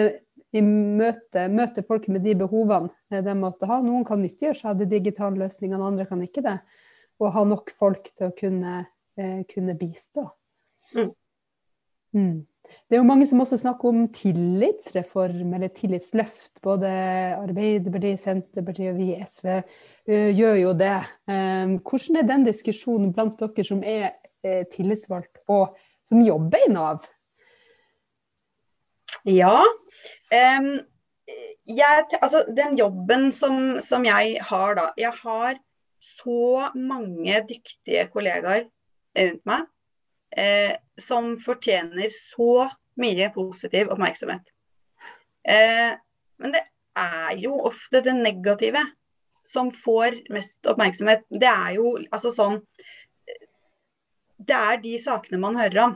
møte, 0.64 1.48
møte 1.52 1.84
folk 1.84 2.08
med 2.08 2.24
de 2.24 2.36
behovene 2.40 2.92
eh, 3.12 3.24
de 3.26 3.36
måtte 3.38 3.68
ha. 3.70 3.82
Noen 3.84 4.06
kan 4.08 4.22
nyttiggjøre 4.24 4.60
seg 4.60 4.72
av 4.72 4.80
de 4.80 4.90
digitale 4.94 5.42
løsningene, 5.42 5.84
andre 5.84 6.08
kan 6.10 6.22
ikke 6.24 6.46
det. 6.46 6.58
Og 7.20 7.34
ha 7.36 7.46
nok 7.48 7.72
folk 7.76 8.12
til 8.14 8.30
å 8.30 8.36
kunne, 8.38 8.82
uh, 9.20 9.40
kunne 9.52 9.78
bistå. 9.80 10.30
Mm. 12.16 12.46
Det 12.66 12.98
er 12.98 13.02
jo 13.02 13.08
mange 13.08 13.28
som 13.30 13.42
også 13.44 13.58
snakker 13.62 13.90
om 13.90 14.06
tillitsreform 14.14 15.54
eller 15.58 15.72
tillitsløft. 15.76 16.62
Både 16.64 16.90
Arbeiderpartiet, 17.38 18.22
Senterpartiet 18.22 18.94
og 18.94 19.00
vi 19.00 19.12
i 19.14 19.20
SV 19.26 19.50
uh, 19.58 20.30
gjør 20.36 20.56
jo 20.62 20.74
det. 20.80 20.96
Um, 21.30 21.78
hvordan 21.82 22.22
er 22.22 22.30
den 22.30 22.48
diskusjonen 22.48 23.14
blant 23.16 23.42
dere 23.42 23.68
som 23.68 23.84
er 23.84 24.16
uh, 24.46 24.64
tillitsvalgt 24.74 25.44
og 25.48 25.78
som 26.08 26.24
jobber 26.26 26.66
i 26.68 26.72
Nav? 26.74 27.06
Ja. 29.26 29.60
Um, 30.32 30.74
jeg, 31.68 32.04
altså, 32.22 32.44
den 32.58 32.78
jobben 32.78 33.32
som, 33.32 33.80
som, 33.82 34.06
jeg 34.06 34.38
har 34.42 34.76
da 34.78 34.90
Jeg 34.98 35.14
har 35.24 35.58
så 36.02 36.70
mange 36.76 37.40
dyktige 37.50 38.06
kollegaer 38.14 38.68
rundt 39.18 39.42
meg 39.50 39.66
eh, 40.38 40.76
som 41.02 41.34
fortjener 41.40 42.12
så 42.14 42.68
mye 43.00 43.30
positiv 43.36 43.92
oppmerksomhet. 43.94 44.52
Eh, 45.48 45.96
men 46.42 46.56
det 46.56 46.64
er 46.96 47.36
jo 47.40 47.56
ofte 47.68 48.02
det 48.04 48.16
negative 48.18 48.82
som 49.46 49.70
får 49.72 50.22
mest 50.34 50.66
oppmerksomhet. 50.68 51.26
Det 51.30 51.50
er 51.50 51.76
jo 51.78 51.96
altså 52.10 52.34
sånn 52.34 52.62
Det 54.36 54.56
er 54.56 54.82
de 54.84 54.98
sakene 55.00 55.40
man 55.40 55.56
hører 55.56 55.80
om. 55.86 55.94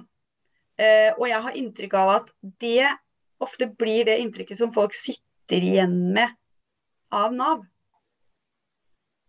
Eh, 0.79 1.11
og 1.17 1.25
jeg 1.27 1.43
har 1.43 1.57
inntrykk 1.59 1.95
av 1.99 2.11
at 2.13 2.29
det 2.61 2.87
ofte 3.43 3.67
blir 3.67 4.07
det 4.07 4.19
inntrykket 4.23 4.57
som 4.57 4.71
folk 4.73 4.95
sitter 4.95 5.65
igjen 5.65 5.97
med 6.15 6.31
av 7.11 7.35
Nav. 7.35 7.65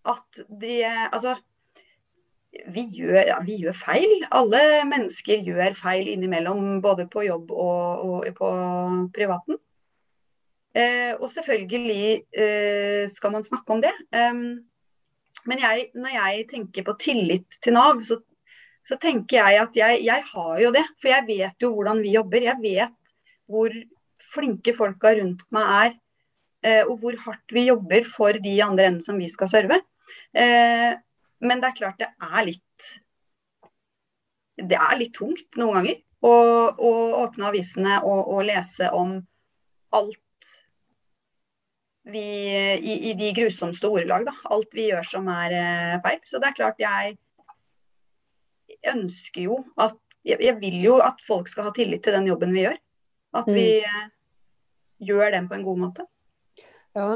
At 0.07 0.41
de 0.49 0.77
Altså, 0.87 1.35
vi 2.51 2.85
gjør, 2.97 3.21
ja, 3.29 3.39
vi 3.47 3.61
gjør 3.63 3.77
feil. 3.79 4.15
Alle 4.35 4.61
mennesker 4.89 5.43
gjør 5.47 5.77
feil 5.79 6.09
innimellom, 6.11 6.81
både 6.83 7.07
på 7.11 7.25
jobb 7.29 7.53
og, 7.55 8.07
og 8.07 8.31
på 8.37 8.51
privaten. 9.15 9.61
Eh, 10.75 11.15
og 11.19 11.31
selvfølgelig 11.31 12.03
eh, 12.31 13.05
skal 13.11 13.33
man 13.35 13.47
snakke 13.47 13.75
om 13.75 13.83
det. 13.83 13.93
Eh, 14.15 14.35
men 15.49 15.63
jeg, 15.63 15.89
når 15.95 16.17
jeg 16.17 16.45
tenker 16.51 16.87
på 16.87 16.97
tillit 17.01 17.61
til 17.63 17.75
Nav, 17.79 18.03
så, 18.07 18.19
så 18.87 18.99
tenker 19.01 19.39
jeg 19.39 19.63
at 19.63 19.79
jeg, 19.79 20.03
jeg, 20.07 20.27
har 20.35 20.61
jo 20.63 20.73
det. 20.75 20.85
For 21.01 21.13
jeg 21.13 21.27
vet 21.29 21.63
jo 21.63 21.73
hvordan 21.77 22.03
vi 22.03 22.17
jobber. 22.19 22.49
Jeg 22.51 22.63
vet 22.63 23.15
hvor 23.51 23.75
flinke 24.31 24.75
folka 24.77 25.15
rundt 25.19 25.47
meg 25.55 25.77
er. 25.79 25.99
Eh, 26.67 26.83
og 26.85 26.99
hvor 27.01 27.17
hardt 27.25 27.55
vi 27.55 27.69
jobber 27.71 28.05
for 28.05 28.37
de 28.43 28.59
andre 28.63 28.91
enden 28.91 29.05
som 29.05 29.19
vi 29.19 29.31
skal 29.33 29.49
serve. 29.51 29.81
Eh, 30.37 30.99
men 31.41 31.63
det 31.63 31.71
er 31.71 31.79
klart 31.79 32.01
det 32.01 32.11
er 32.21 32.47
litt 32.49 32.89
Det 34.61 34.77
er 34.77 34.99
litt 35.01 35.15
tungt 35.17 35.57
noen 35.61 35.81
ganger 35.81 36.01
å, 36.21 36.33
å 36.77 36.91
åpne 37.25 37.49
avisene 37.49 38.01
og, 38.05 38.29
og, 38.29 38.43
lese 38.45 38.91
om 38.93 39.15
alt 39.97 40.51
vi 42.11 42.27
i, 42.51 42.95
i 43.11 43.15
de 43.17 43.31
grusomste 43.37 43.89
ordelag, 43.89 44.27
da. 44.29 44.35
Alt 44.53 44.75
vi 44.77 44.89
gjør 44.91 45.07
som 45.07 45.29
er 45.33 45.55
eh, 45.55 45.97
feil. 46.05 46.19
Så 46.27 46.41
det 46.43 46.51
er 46.51 46.57
klart 46.57 46.81
jeg 46.83 47.17
ønsker 48.91 49.45
jo 49.47 49.59
at 49.81 49.99
jeg, 50.27 50.57
vil 50.61 50.77
jo 50.83 50.99
at 51.01 51.21
folk 51.25 51.49
skal 51.49 51.69
ha 51.69 51.75
tillit 51.77 52.03
til 52.05 52.17
den 52.17 52.29
jobben 52.29 52.53
vi 52.53 52.67
gjør. 52.67 52.81
At 53.41 53.49
vi 53.49 53.67
mm. 53.81 54.17
Gjør 55.01 55.31
den 55.33 55.47
på 55.49 55.57
en 55.57 55.63
god 55.65 55.79
måte. 55.81 56.05
Ja, 56.93 57.15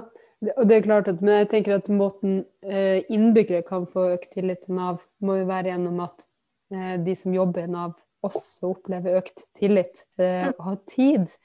og 0.56 0.68
det 0.68 0.76
er 0.76 0.86
klart 0.86 1.08
at, 1.10 1.20
men 1.24 1.42
jeg 1.42 1.50
tenker 1.52 1.76
at 1.76 1.90
måten 1.92 2.44
eh, 2.66 3.02
innbyggere 3.12 3.64
kan 3.66 3.86
få 3.90 4.10
økt 4.14 4.32
tillit 4.36 4.64
til 4.64 4.78
Nav, 4.78 5.02
må 5.24 5.40
jo 5.40 5.48
være 5.48 5.72
gjennom 5.72 6.00
at 6.04 6.26
eh, 6.74 6.96
de 7.04 7.14
som 7.18 7.34
jobber 7.34 7.66
i 7.66 7.72
Nav, 7.74 7.94
også 8.24 8.70
opplever 8.72 9.18
økt 9.20 9.44
tillit. 9.58 10.04
Eh, 10.18 10.48
mm. 10.48 10.56
har 10.66 10.80
tid 10.90 11.36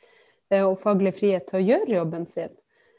og 0.55 0.79
faglig 0.81 1.11
frihet 1.19 1.45
til 1.45 1.59
å 1.59 1.61
gjøre 1.61 1.93
jobben 1.93 2.23
sin. 2.25 2.55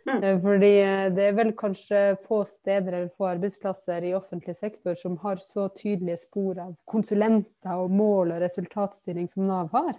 Mm. 0.06 0.22
Fordi 0.42 0.70
det 1.16 1.24
er 1.26 1.34
vel 1.34 1.50
kanskje 1.58 2.02
få 2.22 2.44
steder 2.48 2.94
eller 2.94 3.08
få 3.18 3.26
arbeidsplasser 3.32 4.06
i 4.06 4.12
offentlig 4.14 4.54
sektor 4.56 4.94
som 4.96 5.16
har 5.24 5.42
så 5.42 5.66
tydelige 5.74 6.22
spor 6.22 6.60
av 6.62 6.76
konsulenter 6.88 7.74
og 7.74 7.90
mål 7.90 8.36
og 8.36 8.44
resultatstyring 8.44 9.26
som 9.28 9.48
Nav 9.50 9.74
har. 9.74 9.98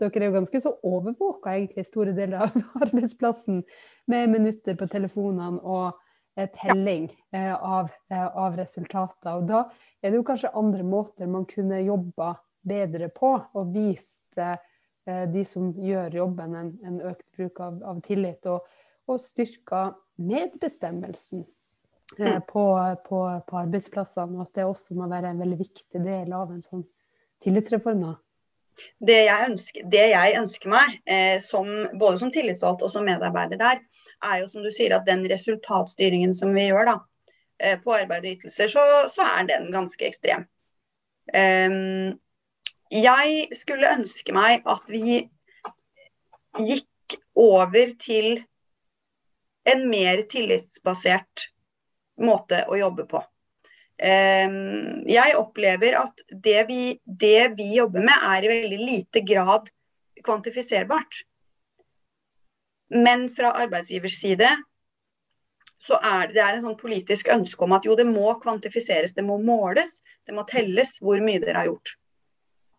Dere 0.00 0.24
er 0.24 0.30
jo 0.30 0.36
ganske 0.38 0.60
så 0.62 0.72
overvåka 0.86 1.52
egentlig 1.54 1.86
store 1.88 2.14
deler 2.16 2.46
av 2.46 2.56
arbeidsplassen 2.84 3.62
med 4.10 4.32
minutter 4.32 4.78
på 4.78 4.88
telefonene 4.90 5.60
og 5.60 6.00
eh, 6.38 6.48
telling 6.62 7.10
eh, 7.36 7.52
av, 7.54 7.90
eh, 8.10 8.26
av, 8.26 8.56
resultater. 8.56 9.36
Og 9.36 9.48
da 9.50 9.64
er 10.00 10.10
det 10.10 10.20
jo 10.20 10.26
kanskje 10.26 10.54
andre 10.56 10.86
måter 10.86 11.30
man 11.30 11.46
kunne 11.48 11.82
jobba 11.84 12.34
bedre 12.66 13.08
på 13.12 13.34
og 13.38 13.72
vist 13.74 14.38
eh, 14.40 14.56
de 15.30 15.44
som 15.48 15.72
gjør 15.76 16.20
jobben, 16.20 16.54
en, 16.54 16.74
en 16.86 17.00
økt 17.10 17.26
bruk 17.36 17.60
av, 17.64 17.80
av 17.92 18.00
tillit. 18.04 18.46
Og, 18.48 18.66
og 19.10 19.20
styrka 19.20 19.90
medbestemmelsen 20.20 21.44
eh, 22.18 22.36
mm. 22.36 22.48
på, 22.48 22.64
på, 23.08 23.20
på, 23.46 23.60
arbeidsplassene. 23.64 24.38
Og 24.38 24.48
at 24.48 24.56
det 24.56 24.68
også 24.68 24.96
må 24.98 25.08
være 25.10 25.32
en 25.32 25.44
veldig 25.44 25.60
viktig 25.60 26.04
del 26.04 26.34
av 26.36 26.52
en 26.54 26.64
sånn 26.64 26.84
tillitsreform. 27.44 28.04
da. 28.08 28.16
Det 29.00 29.18
jeg 29.26 29.48
ønsker, 29.50 29.86
det 29.92 30.06
jeg 30.12 30.36
ønsker 30.40 30.72
meg, 30.72 30.98
eh, 31.06 31.38
som, 31.44 31.68
både 31.98 32.20
som 32.20 32.32
tillitsvalgt 32.32 32.84
og 32.86 32.92
som 32.92 33.06
medarbeider 33.06 33.60
der, 33.60 33.82
er 34.20 34.40
jo 34.42 34.48
som 34.50 34.64
du 34.64 34.70
sier 34.74 34.94
at 34.96 35.06
den 35.08 35.24
resultatstyringen 35.30 36.34
som 36.36 36.52
vi 36.54 36.68
gjør 36.68 36.92
da, 36.92 36.96
eh, 37.60 37.78
på 37.80 37.94
arbeid 37.96 38.26
og 38.26 38.34
ytelser, 38.34 38.72
så, 38.72 38.84
så, 39.12 39.26
er 39.38 39.48
den 39.48 39.70
ganske 39.72 40.06
ekstrem. 40.08 40.46
Um, 41.30 42.18
jeg 42.90 43.46
skulle 43.54 43.92
ønske 43.94 44.34
meg 44.34 44.64
at 44.68 44.88
vi 44.90 45.20
gikk 46.58 47.18
over 47.38 47.92
til 48.02 48.40
en 49.70 49.84
mer 49.90 50.24
tillitsbasert 50.30 51.50
måte 52.20 52.64
å 52.66 52.78
jobbe 52.80 53.06
på. 53.10 53.22
Ehm, 54.00 55.02
jeg 55.08 55.36
opplever 55.36 55.98
at 56.00 56.22
det 56.32 56.64
vi, 56.70 56.82
det 57.04 57.52
vi, 57.58 57.74
jobber 57.76 58.04
med, 58.06 58.24
er 58.32 58.46
i 58.46 58.52
veldig 58.54 58.80
lite 58.80 59.22
grad 59.26 59.68
kvantifiserbart. 60.24 61.24
Men 62.96 63.28
fra 63.32 63.52
arbeidsgivers 63.60 64.16
side 64.22 64.48
så 65.80 65.96
er 66.04 66.28
det, 66.28 66.36
det 66.36 66.42
er 66.44 66.56
en 66.56 66.64
sånn 66.64 66.80
politisk 66.80 67.28
ønske 67.32 67.64
om 67.64 67.76
at 67.76 67.86
jo, 67.88 67.94
det 67.96 68.08
må 68.08 68.34
kvantifiseres, 68.40 69.14
det 69.16 69.24
må 69.24 69.38
måles, 69.40 70.00
det 70.28 70.34
må 70.36 70.44
telles 70.48 70.96
hvor 71.00 71.20
mye 71.24 71.40
dere 71.40 71.62
har 71.62 71.70
gjort. 71.70 71.94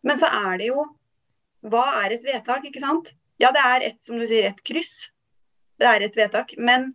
Men 0.06 0.18
så 0.18 0.30
er 0.50 0.58
det 0.62 0.74
jo 0.74 0.90
Hva 1.62 1.84
er 2.02 2.16
et 2.16 2.24
vedtak, 2.26 2.64
ikke 2.66 2.82
sant? 2.82 3.12
Ja, 3.38 3.52
det 3.54 3.62
er 3.62 3.84
et, 3.86 3.98
som 4.02 4.18
du 4.18 4.24
sier, 4.26 4.48
et 4.50 4.64
kryss. 4.66 5.12
Det 5.78 5.86
er 5.86 6.02
et 6.02 6.16
vedtak. 6.18 6.56
Men 6.58 6.88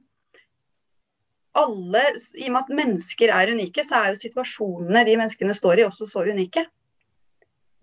alle, 1.56 2.02
i 2.36 2.46
og 2.48 2.54
med 2.54 2.62
at 2.62 2.72
mennesker 2.80 3.32
er 3.32 3.52
unike, 3.54 3.84
så 3.86 4.00
er 4.00 4.12
jo 4.12 4.20
situasjonene 4.20 5.04
de 5.08 5.16
menneskene 5.18 5.56
står 5.56 5.82
i, 5.82 5.86
også 5.86 6.08
så 6.10 6.24
unike. 6.26 6.66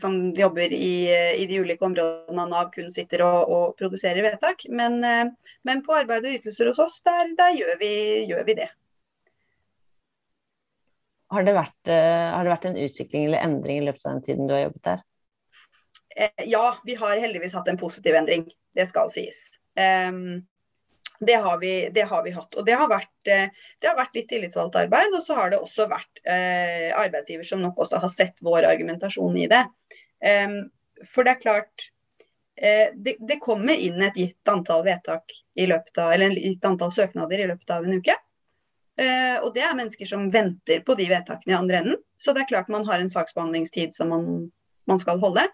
som 0.00 0.16
jobber 0.36 0.72
i, 0.72 1.10
i, 1.10 1.46
de 1.50 1.60
ulike 1.60 1.84
områdene 1.84 2.44
av 2.44 2.50
Nav 2.52 2.70
kun 2.72 2.92
sitter 2.94 3.24
og, 3.26 3.50
og 3.50 3.78
produserer 3.80 4.24
vedtak. 4.24 4.64
Men, 4.70 5.00
men, 5.66 5.82
på 5.84 5.96
arbeid 5.98 6.24
og 6.24 6.38
ytelser 6.38 6.70
hos 6.70 6.78
oss, 6.84 7.00
der, 7.06 7.34
der 7.38 7.56
gjør, 7.58 7.74
vi, 7.80 7.92
gjør, 8.30 8.44
vi, 8.46 8.56
det. 8.62 8.68
Har 11.34 11.44
det, 11.44 11.56
vært, 11.58 11.90
har 11.90 12.46
det, 12.46 12.52
vært, 12.54 12.68
en 12.70 12.78
utvikling 12.86 13.26
eller 13.26 13.42
endring 13.44 13.82
i 13.82 13.88
løpet 13.90 14.06
av 14.06 14.14
den 14.14 14.24
tiden 14.30 14.46
du 14.48 14.54
har 14.54 14.68
jobbet 14.68 14.84
der? 14.86 15.02
Ja, 16.46 16.62
vi 16.86 16.94
har 17.02 17.18
heldigvis 17.20 17.58
hatt 17.58 17.68
en 17.68 17.80
positiv 17.80 18.16
endring. 18.16 18.46
Det 18.78 18.86
skal 18.88 19.10
sies. 19.12 19.48
Um, 19.74 20.46
det 21.20 21.34
har, 21.34 21.58
vi, 21.58 21.72
det 21.94 22.06
har 22.10 22.22
vi, 22.22 22.30
hatt. 22.30 22.54
Og 22.54 22.66
det 22.66 22.76
har, 22.78 22.88
vært, 22.90 23.14
eh, 23.26 23.50
det 23.80 23.90
har 23.90 23.98
vært 23.98 24.14
litt 24.14 24.28
tillitsvalgt 24.30 24.78
arbeid. 24.78 25.14
Og 25.16 25.22
så 25.24 25.36
har 25.38 25.52
det 25.52 25.60
også 25.62 25.88
vært 25.90 26.22
eh, 26.22 26.88
arbeidsgiver 26.94 27.46
som 27.46 27.62
nok 27.62 27.80
også 27.84 28.02
har 28.02 28.12
sett 28.12 28.42
vår 28.46 28.68
argumentasjon 28.70 29.38
i 29.42 29.48
det. 29.50 29.64
Um, 30.18 30.60
for 31.06 31.26
det 31.26 31.36
er 31.36 31.42
klart 31.42 31.88
eh, 32.58 32.94
det, 32.94 33.16
det, 33.22 33.38
kommer 33.42 33.78
inn 33.78 34.02
et 34.02 34.16
gitt 34.18 34.50
antall 34.50 34.82
vedtak 34.86 35.34
i 35.58 35.66
løpet 35.70 36.00
av, 36.02 36.14
eller 36.14 36.34
et 36.34 36.48
gitt 36.52 36.66
antall 36.66 36.90
søknader 36.94 37.44
i 37.44 37.50
løpet 37.50 37.74
av 37.74 37.86
en 37.86 37.98
uke. 37.98 38.16
Eh, 38.98 39.36
og 39.42 39.52
det 39.54 39.62
er 39.62 39.76
mennesker 39.78 40.10
som 40.10 40.26
venter 40.32 40.82
på 40.86 40.96
de 40.98 41.06
vedtakene 41.10 41.54
i 41.54 41.58
andre 41.58 41.82
enden. 41.82 42.00
Så 42.18 42.34
det 42.34 42.44
er 42.44 42.50
klart 42.50 42.70
man 42.72 42.86
har 42.88 43.02
en 43.02 43.10
saksbehandlingstid 43.10 43.94
som 43.94 44.10
man, 44.10 44.48
man 44.90 45.02
skal 45.02 45.22
holde. 45.22 45.46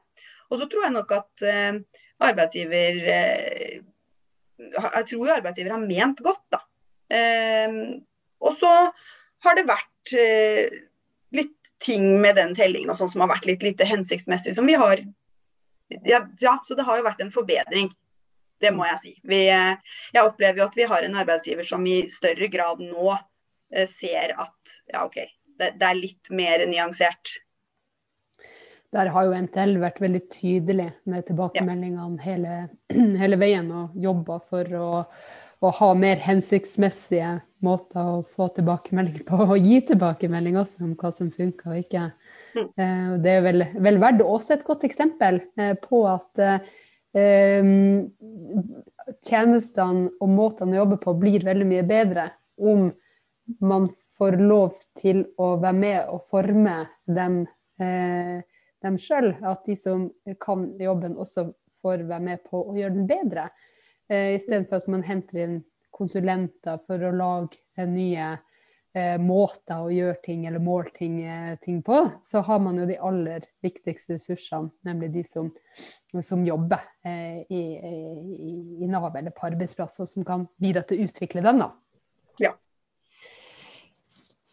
Og 0.48 0.60
så 0.60 0.68
tror 0.68 0.86
jeg 0.86 0.96
nok 0.96 1.12
at 1.12 1.44
eh, 1.48 1.80
arbeidsgiver 2.24 3.02
eh, 3.16 3.82
jeg 4.58 5.06
tror 5.10 5.26
jo 5.26 5.34
arbeidsgiver 5.34 5.74
har 5.74 5.82
ment 5.82 6.22
godt, 6.24 6.44
da. 6.54 6.60
Eh, 7.14 7.78
og 8.44 8.56
så 8.58 8.70
har 9.44 9.58
det 9.58 9.66
vært 9.68 10.14
eh, 10.20 10.80
litt 11.34 11.56
ting 11.84 12.06
med 12.22 12.38
den 12.38 12.54
tellingen 12.56 12.92
og 12.92 12.98
sånn 12.98 13.10
som 13.12 13.24
har 13.24 13.34
vært 13.34 13.48
litt 13.48 13.64
lite 13.66 13.86
hensiktsmessig. 13.88 14.54
Som 14.56 14.68
vi 14.70 14.78
har 14.80 15.02
ja, 15.88 16.22
ja, 16.40 16.56
så 16.64 16.74
det 16.74 16.86
har 16.86 16.98
jo 16.98 17.06
vært 17.06 17.22
en 17.24 17.32
forbedring. 17.34 17.90
Det 18.60 18.70
må 18.72 18.86
jeg 18.88 19.00
si. 19.02 19.14
Vi, 19.28 19.44
eh, 19.52 20.00
jeg 20.14 20.24
opplever 20.26 20.62
jo 20.62 20.68
at 20.68 20.78
vi 20.78 20.88
har 20.88 21.04
en 21.04 21.16
arbeidsgiver 21.20 21.66
som 21.66 21.84
i 21.86 22.04
større 22.12 22.48
grad 22.52 22.80
nå 22.82 23.10
eh, 23.12 23.88
ser 23.90 24.36
at 24.38 24.76
ja, 24.92 25.04
OK, 25.04 25.20
det, 25.58 25.74
det 25.80 25.88
er 25.88 26.00
litt 26.00 26.32
mer 26.34 26.64
nyansert 26.70 27.38
der 28.94 29.10
har 29.14 29.26
jo 29.26 29.38
NTL 29.46 29.78
vært 29.82 29.98
veldig 30.02 30.20
tydelig 30.32 30.90
med 31.10 31.26
tilbakemeldingene 31.28 32.22
hele, 32.22 32.58
hele 33.22 33.38
veien 33.40 33.70
og 33.74 33.96
jobba 34.00 34.38
for 34.44 34.76
å, 34.78 34.88
å, 35.60 35.72
ha 35.80 35.90
mer 35.98 36.22
hensiktsmessige 36.22 37.32
måter 37.64 38.12
å 38.18 38.22
få 38.26 38.48
tilbakemelding 38.54 39.24
på, 39.26 39.40
og 39.48 39.58
gi 39.58 39.80
tilbakemelding 39.90 40.60
også 40.60 40.86
om 40.86 40.94
hva 41.00 41.10
som 41.14 41.32
funker 41.32 41.72
og 41.72 41.82
ikke. 41.82 42.06
Mm. 42.54 42.68
Eh, 42.68 43.10
det 43.24 43.34
er 43.34 43.44
vel, 43.48 43.66
vel 43.88 44.00
verdt 44.02 44.24
også 44.24 44.58
et 44.58 44.66
godt 44.66 44.86
eksempel 44.86 45.40
eh, 45.58 45.74
på 45.80 46.04
at 46.10 46.44
eh, 46.44 47.70
tjenestene 49.24 50.10
og 50.20 50.30
måtene 50.30 50.76
å 50.76 50.82
jobbe 50.84 51.00
på 51.02 51.16
blir 51.18 51.46
veldig 51.46 51.70
mye 51.70 51.86
bedre 51.88 52.30
om 52.62 52.92
man 53.60 53.90
får 54.18 54.38
lov 54.40 54.78
til 55.00 55.24
å 55.40 55.54
være 55.60 55.78
med 55.78 56.12
og 56.12 56.24
forme 56.30 56.76
dem 57.10 57.42
eh, 57.82 58.40
dem 58.84 58.98
sjøl, 59.00 59.32
at 59.42 59.64
de 59.66 59.76
som 59.78 60.08
kan 60.40 60.68
jobben, 60.80 61.18
også 61.20 61.48
får 61.84 62.06
være 62.08 62.24
med 62.24 62.44
på 62.48 62.62
å 62.64 62.74
gjøre 62.76 62.96
den 62.96 63.08
bedre. 63.08 63.48
Eh, 64.08 64.34
Istedenfor 64.36 64.82
at 64.82 64.90
man 64.92 65.04
henter 65.06 65.44
inn 65.44 65.62
konsulenter 65.94 66.80
for 66.86 67.02
å 67.06 67.12
lage 67.14 67.86
nye 67.88 68.34
eh, 68.94 69.16
måter 69.20 69.84
å 69.84 69.92
gjøre 69.92 70.16
ting 70.24 70.46
eller 70.48 70.62
måle 70.62 70.92
ting, 70.96 71.20
eh, 71.22 71.54
ting, 71.62 71.82
på, 71.86 72.00
så 72.26 72.42
har 72.46 72.60
man 72.62 72.80
jo 72.80 72.88
de 72.88 72.98
aller 72.98 73.46
viktigste 73.64 74.16
ressursene, 74.16 74.72
nemlig 74.86 75.12
de 75.14 75.24
som, 75.28 75.50
som 76.20 76.44
jobber 76.46 76.82
eh, 77.06 77.42
i, 77.48 77.62
i, 77.78 77.94
i, 78.84 78.90
Nav 78.90 79.14
eller 79.14 79.34
på 79.34 79.48
arbeidsplasser, 79.50 80.08
som 80.10 80.26
kan 80.26 80.48
bidra 80.60 80.84
til 80.86 81.00
å 81.00 81.08
utvikle 81.08 81.44
den. 81.44 81.64
da. 81.64 81.72
Ja. 82.42 82.54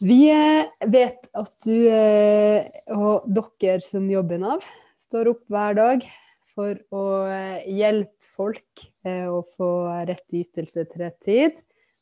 Vi 0.01 0.31
eh, 0.33 0.65
vet 0.89 1.27
at 1.37 1.51
du 1.61 1.75
eh, 1.85 2.65
og 2.95 3.27
dere 3.29 3.83
som 3.85 4.07
jobber 4.09 4.39
i 4.39 4.41
Nav, 4.41 4.63
står 4.97 5.29
opp 5.29 5.43
hver 5.53 5.77
dag 5.77 6.05
for 6.55 6.79
å 6.89 7.03
eh, 7.29 7.67
hjelpe 7.69 8.17
folk 8.33 8.87
å 9.05 9.41
få 9.45 9.67
rett 10.07 10.33
ytelse 10.33 10.87
til 10.89 11.03
rett 11.03 11.19
tid. 11.21 11.59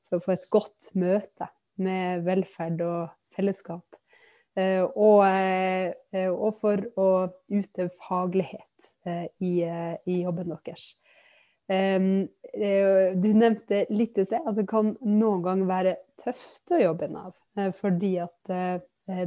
For 0.07 0.21
å 0.21 0.23
få 0.23 0.35
et 0.37 0.45
godt 0.53 0.91
møte 0.95 1.49
med 1.83 2.23
velferd 2.23 2.79
og 2.85 3.09
fellesskap. 3.35 3.83
Og, 4.95 5.25
for 6.61 6.85
å 7.01 7.09
utøve 7.51 7.89
faglighet 8.05 8.87
i 9.43 10.15
jobben 10.21 10.53
deres. 10.53 10.85
Du 11.69 13.27
nevnte 13.37 13.83
litt 13.93 14.17
i 14.17 14.25
sted 14.25 14.41
at 14.41 14.55
det 14.57 14.65
kan 14.69 14.95
noen 15.05 15.43
gang 15.45 15.59
være 15.69 15.99
tøft 16.17 16.73
å 16.73 16.79
jobbe 16.81 17.05
i 17.05 17.13
Nav. 17.13 17.35
Eh, 17.59 17.71
fordi 17.75 18.15
at 18.23 18.53
eh, 18.53 18.79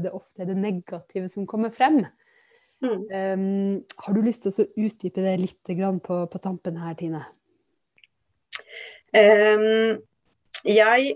det 0.03 0.13
ofte 0.15 0.43
er 0.43 0.51
det 0.51 0.59
negative 0.59 1.29
som 1.31 1.47
kommer 1.49 1.73
frem. 1.75 2.05
Mm. 2.83 3.83
Har 4.03 4.15
du 4.15 4.25
lyst 4.27 4.43
til 4.43 4.57
å 4.59 4.65
utdype 4.83 5.23
det 5.23 5.37
litt 5.39 5.71
på, 6.03 6.17
på, 6.27 6.39
tampen 6.43 6.81
her, 6.83 6.97
Tine? 6.99 7.21
Um, 9.15 10.01
jeg 10.67 11.13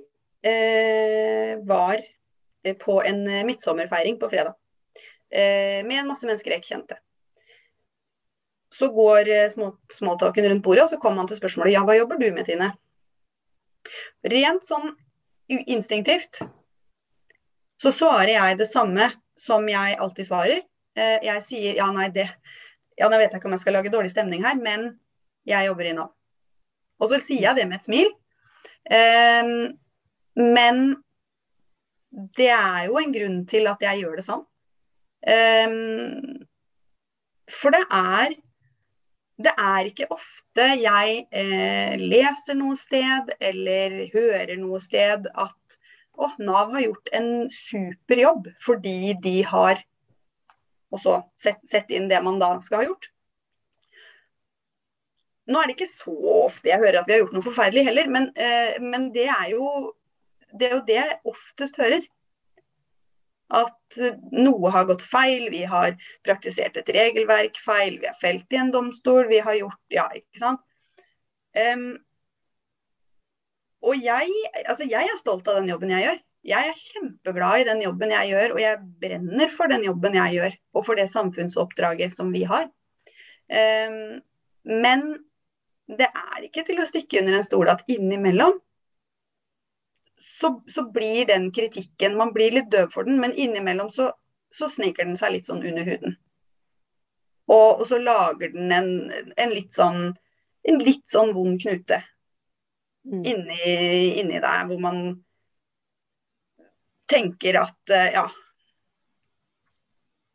uh, 0.46 1.52
var 1.66 2.04
på 2.82 3.00
en 3.02 3.18
midtsommerfeiring 3.48 4.18
på 4.20 4.30
fredag 4.30 4.54
uh, 4.54 5.80
med 5.86 5.96
en 5.98 6.10
masse 6.10 6.26
mennesker 6.28 6.54
jeg 6.54 6.62
ikke 6.62 6.74
kjente. 6.74 7.00
Så 8.72 8.90
går 8.92 9.30
uh, 9.30 9.72
småtalken 9.94 10.48
rundt 10.50 10.64
bordet, 10.64 10.84
og 10.84 10.92
så 10.92 10.98
kommer 11.00 11.22
man 11.22 11.30
til 11.30 11.38
spørsmålet 11.38 11.76
ja, 11.76 11.84
hva 11.86 11.96
jobber 11.96 12.18
du 12.20 12.28
med, 12.34 12.46
Tine? 12.48 12.72
Rent 14.26 14.66
sånn 14.66 14.94
instinktivt 15.46 16.42
så 17.82 17.92
svarer 17.92 18.32
jeg 18.32 18.58
det 18.60 18.68
samme 18.70 19.10
som 19.38 19.66
jeg 19.68 19.96
alltid 20.00 20.28
svarer. 20.28 20.62
Eh, 20.96 21.18
jeg 21.26 21.42
sier 21.44 21.80
ja, 21.80 21.90
nei, 21.94 22.08
det 22.14 22.30
Ja, 22.96 23.10
nå 23.12 23.18
vet 23.20 23.28
jeg 23.28 23.42
ikke 23.42 23.50
om 23.50 23.52
jeg 23.52 23.60
skal 23.60 23.74
lage 23.76 23.90
dårlig 23.92 24.08
stemning 24.08 24.40
her, 24.40 24.54
men 24.56 24.86
jeg 25.44 25.66
jobber 25.66 25.84
i 25.84 25.90
Nav. 25.92 26.14
Og 26.96 27.10
så 27.10 27.18
sier 27.20 27.42
jeg 27.44 27.58
det 27.58 27.66
med 27.68 27.76
et 27.76 27.84
smil. 27.84 28.08
Ehm, 28.88 29.74
men 30.40 30.80
det 32.38 32.48
er 32.54 32.86
jo 32.86 32.96
en 32.96 33.12
grunn 33.12 33.36
til 33.50 33.68
at 33.68 33.84
jeg 33.84 34.00
gjør 34.00 34.16
det 34.16 34.24
sånn. 34.24 34.46
Ehm, 35.28 36.46
for 37.52 37.76
det 37.76 37.82
er 37.84 38.38
det 39.36 39.52
er 39.60 39.88
ikke 39.90 40.08
ofte 40.14 40.66
jeg 40.80 41.26
eh, 41.28 41.96
leser 42.00 42.56
noe 42.56 42.76
sted 42.80 43.34
eller 43.36 43.98
hører 44.14 44.54
noe 44.60 44.80
sted 44.80 45.28
at 45.32 45.76
å, 46.16 46.30
Nav 46.40 46.72
har 46.72 46.86
gjort 46.86 47.10
en 47.16 47.28
super 47.52 48.22
jobb 48.22 48.48
fordi 48.64 49.12
de 49.20 49.36
har 49.44 49.82
også 50.94 51.18
sett, 51.36 51.60
sett, 51.68 51.92
inn 51.92 52.08
det 52.08 52.22
man 52.24 52.40
da 52.40 52.54
skal 52.64 52.80
ha 52.80 52.88
gjort. 52.88 53.10
Nå 55.46 55.60
er 55.60 55.68
det 55.68 55.76
ikke 55.76 55.90
så 55.90 56.16
ofte 56.46 56.70
jeg 56.70 56.80
hører 56.80 57.02
at 57.02 57.08
vi 57.08 57.14
har 57.14 57.20
gjort 57.22 57.36
noe 57.36 57.44
forferdelig 57.44 57.84
heller, 57.90 58.08
men, 58.10 58.30
eh, 58.34 58.78
men 58.82 59.10
det, 59.14 59.28
er 59.30 59.52
jo, 59.52 59.68
det 60.56 60.70
er 60.70 60.78
jo 60.78 60.84
det 60.88 60.96
jeg 60.96 61.18
oftest 61.34 61.76
hører. 61.82 62.08
At 63.54 63.98
noe 64.34 64.70
har 64.74 64.88
gått 64.88 65.04
feil, 65.06 65.46
vi 65.52 65.62
har 65.70 65.94
praktisert 66.26 66.78
et 66.80 66.88
regelverk 66.96 67.60
feil, 67.62 68.00
vi 68.02 68.08
har 68.10 68.16
felt 68.18 68.50
i 68.50 68.58
en 68.58 68.72
domstol, 68.74 69.28
vi 69.30 69.38
har 69.44 69.58
gjort 69.60 69.94
Ja, 69.94 70.08
ikke 70.14 70.42
sant. 70.42 70.62
Um, 71.56 71.92
og 73.86 74.02
jeg, 74.02 74.32
altså 74.66 74.86
jeg 74.88 75.06
er 75.06 75.20
stolt 75.20 75.46
av 75.48 75.60
den 75.60 75.70
jobben 75.70 75.92
jeg 75.94 76.08
gjør. 76.08 76.18
Jeg 76.46 76.70
er 76.70 76.80
kjempeglad 76.80 77.62
i 77.62 77.66
den 77.66 77.80
jobben 77.82 78.12
jeg 78.14 78.30
gjør, 78.32 78.52
og 78.54 78.60
jeg 78.62 78.82
brenner 79.02 79.50
for 79.52 79.70
den 79.70 79.86
jobben 79.86 80.18
jeg 80.18 80.36
gjør. 80.36 80.58
Og 80.74 80.86
for 80.86 80.98
det 80.98 81.06
samfunnsoppdraget 81.10 82.14
som 82.14 82.32
vi 82.34 82.42
har. 82.50 82.68
Um, 83.46 84.20
men 84.66 85.06
det 85.86 86.08
er 86.10 86.46
ikke 86.48 86.64
til 86.66 86.82
å 86.82 86.88
stikke 86.88 87.22
under 87.22 87.38
en 87.38 87.46
stol 87.46 87.70
at 87.70 87.86
innimellom 87.90 88.58
så, 90.40 90.62
så, 90.68 90.90
blir 90.92 91.26
den 91.26 91.52
kritikken 91.52 92.16
Man 92.16 92.32
blir 92.32 92.52
litt 92.52 92.70
døv 92.70 92.90
for 92.92 93.08
den, 93.08 93.20
men 93.20 93.34
innimellom 93.34 93.90
så, 93.90 94.10
så 94.52 94.68
sniker 94.68 95.08
den 95.08 95.16
seg 95.16 95.32
litt 95.32 95.48
sånn 95.48 95.64
under 95.64 95.86
huden. 95.86 96.16
Og, 97.46 97.80
og 97.80 97.86
så 97.88 97.98
lager 98.02 98.52
den 98.52 98.72
en, 98.74 98.90
en, 99.36 99.54
litt 99.54 99.72
sånn 99.76 100.10
en 100.66 100.80
litt 100.82 101.06
sånn 101.08 101.30
vond 101.32 101.60
knute 101.62 102.00
mm. 103.06 103.22
inni, 103.22 103.60
inni 104.20 104.40
deg, 104.42 104.66
hvor 104.68 104.82
man 104.82 105.02
tenker 107.06 107.60
at 107.62 107.94
eh, 107.94 108.12
ja 108.18 108.26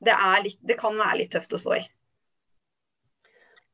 det, 0.02 0.16
litt, 0.46 0.62
det, 0.66 0.80
kan 0.80 0.96
være 0.98 1.20
litt 1.20 1.36
tøft 1.36 1.52
å 1.54 1.60
stå 1.62 1.76
i. 1.78 1.82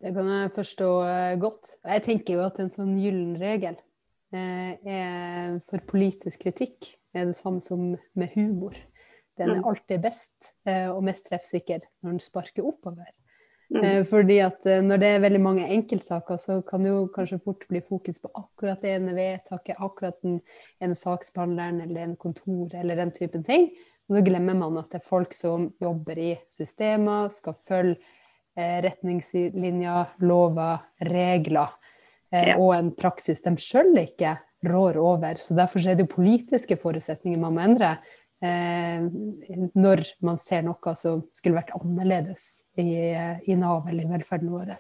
Det 0.02 0.12
kan 0.18 0.28
jeg 0.34 0.56
forstå 0.58 0.90
eh, 1.08 1.36
godt. 1.40 1.78
Jeg 1.86 2.04
tenker 2.10 2.36
jo 2.36 2.48
at 2.50 2.58
en 2.60 2.74
sånn 2.74 2.98
gyllen 3.00 3.38
regel 3.40 3.78
er 4.34 5.60
for 5.70 5.80
politisk 5.88 6.42
kritikk 6.44 6.90
er 7.16 7.30
det 7.30 7.38
samme 7.38 7.62
som 7.64 7.96
med 8.16 8.30
humor. 8.36 8.76
den 9.38 9.50
er 9.52 9.60
Mm. 9.62 9.66
alltid 9.70 10.02
best 10.02 10.54
eh, 10.66 10.90
og 10.90 11.04
mest 11.04 11.28
treffsikker 11.30 11.80
når 12.02 12.10
den 12.12 12.20
sparker 12.20 12.66
oppover. 12.66 13.12
Mm. 13.70 13.84
Eh, 13.84 14.04
fordi 14.04 14.40
at 14.40 14.66
eh, 14.66 14.82
når 14.82 14.98
det 14.98 15.08
er 15.08 15.20
veldig 15.20 15.42
mange 15.42 15.68
enkeltsaker, 15.68 16.38
så 16.38 16.62
kan 16.66 16.84
det 16.84 16.90
jo 16.90 17.08
kanskje 17.14 17.40
fort 17.44 17.68
bli 17.68 17.82
fokus 17.82 18.18
på 18.20 18.32
akkurat 18.34 18.82
det 18.82 18.96
ene 18.96 19.14
vedtaket, 19.14 19.76
akkurat 19.78 20.22
den 20.24 20.42
ene 20.82 20.96
saksbehandleren 20.96 21.82
eller 21.82 22.02
en 22.02 22.16
kontor 22.16 22.74
eller 22.74 22.96
den 22.96 23.12
typen 23.12 23.44
ting. 23.44 23.70
Og 24.10 24.18
så 24.18 24.24
glemmer 24.24 24.56
man 24.56 24.78
at 24.78 24.90
det 24.90 25.02
er 25.02 25.10
folk 25.10 25.34
som 25.34 25.74
jobber 25.82 26.18
i 26.18 26.40
systemer, 26.50 27.28
skal 27.30 27.54
følge 27.54 27.98
eh, 28.58 28.82
retningslinjer, 28.88 30.16
lover, 30.20 30.80
regler 31.04 31.70
eh, 31.70 31.87
Ja. 32.32 32.58
og 32.60 32.74
en 32.76 32.92
praksis 32.92 33.40
de 33.46 33.54
sjøl 33.62 33.94
ikke 34.02 34.36
rår 34.68 34.98
over. 35.00 35.40
Så 35.40 35.56
derfor 35.56 35.80
er 35.80 35.96
det 35.96 36.08
jo 36.08 36.16
politiske 36.18 36.78
forutsetninger 36.80 37.40
man 37.40 37.56
må 37.56 37.64
endre 37.64 37.96
eh, 38.44 39.04
når 39.78 40.04
man 40.26 40.40
ser 40.42 40.66
noe 40.66 40.96
som 40.98 41.24
skulle 41.36 41.60
vært 41.60 41.76
annerledes 41.78 42.48
i, 42.80 42.90
i 43.48 43.60
Nav 43.60 43.88
eller 43.90 44.06
i 44.06 44.12
velferden 44.12 44.52
vår. 44.54 44.76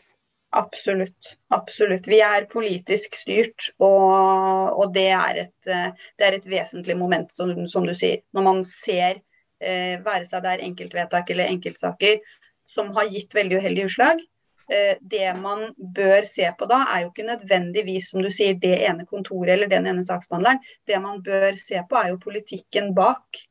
Absolutt. 0.57 1.35
Absolutt. 1.53 2.07
Vi 2.07 2.19
er 2.23 2.47
politisk 2.49 3.17
styrt, 3.19 3.69
og, 3.83 4.79
og 4.79 4.93
det, 4.95 5.09
er 5.11 5.41
et, 5.43 5.69
eh, 5.69 6.07
det 6.17 6.27
er 6.27 6.37
et 6.37 6.49
vesentlig 6.49 6.97
moment, 6.97 7.33
som, 7.33 7.51
som 7.69 7.85
du 7.85 7.93
sier. 7.97 8.23
Når 8.35 8.45
man 8.45 8.63
ser, 8.67 9.21
eh, 9.59 9.97
være 10.03 10.25
seg 10.29 10.45
det 10.45 10.53
er 10.53 10.65
enkeltvedtak 10.69 11.33
eller 11.33 11.51
enkeltsaker, 11.51 12.23
som 12.67 12.93
har 12.95 13.11
gitt 13.11 13.35
veldig 13.35 13.61
uheldige 13.61 13.91
utslag. 13.91 14.23
Eh, 14.67 14.97
det 14.99 15.29
man 15.39 15.69
bør 15.77 16.25
se 16.27 16.47
på 16.59 16.67
da, 16.67 16.81
er 16.91 17.05
jo 17.05 17.11
ikke 17.11 17.27
nødvendigvis 17.27 18.11
som 18.11 18.23
du 18.23 18.27
sier, 18.33 18.57
det 18.59 18.81
ene 18.89 19.07
kontoret 19.07 19.55
eller 19.55 19.71
den 19.71 19.87
ene 19.87 20.03
saksbehandleren. 20.03 20.59
Det 20.87 20.99
man 21.03 21.21
bør 21.23 21.55
se 21.59 21.79
på, 21.87 21.99
er 21.99 22.11
jo 22.11 22.19
politikken 22.23 22.91
bak. 22.97 23.45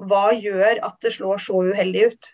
Hva 0.00 0.30
gjør 0.36 0.82
at 0.84 1.00
det 1.04 1.14
slår 1.16 1.40
så 1.44 1.64
uheldig 1.72 2.10
ut? 2.12 2.30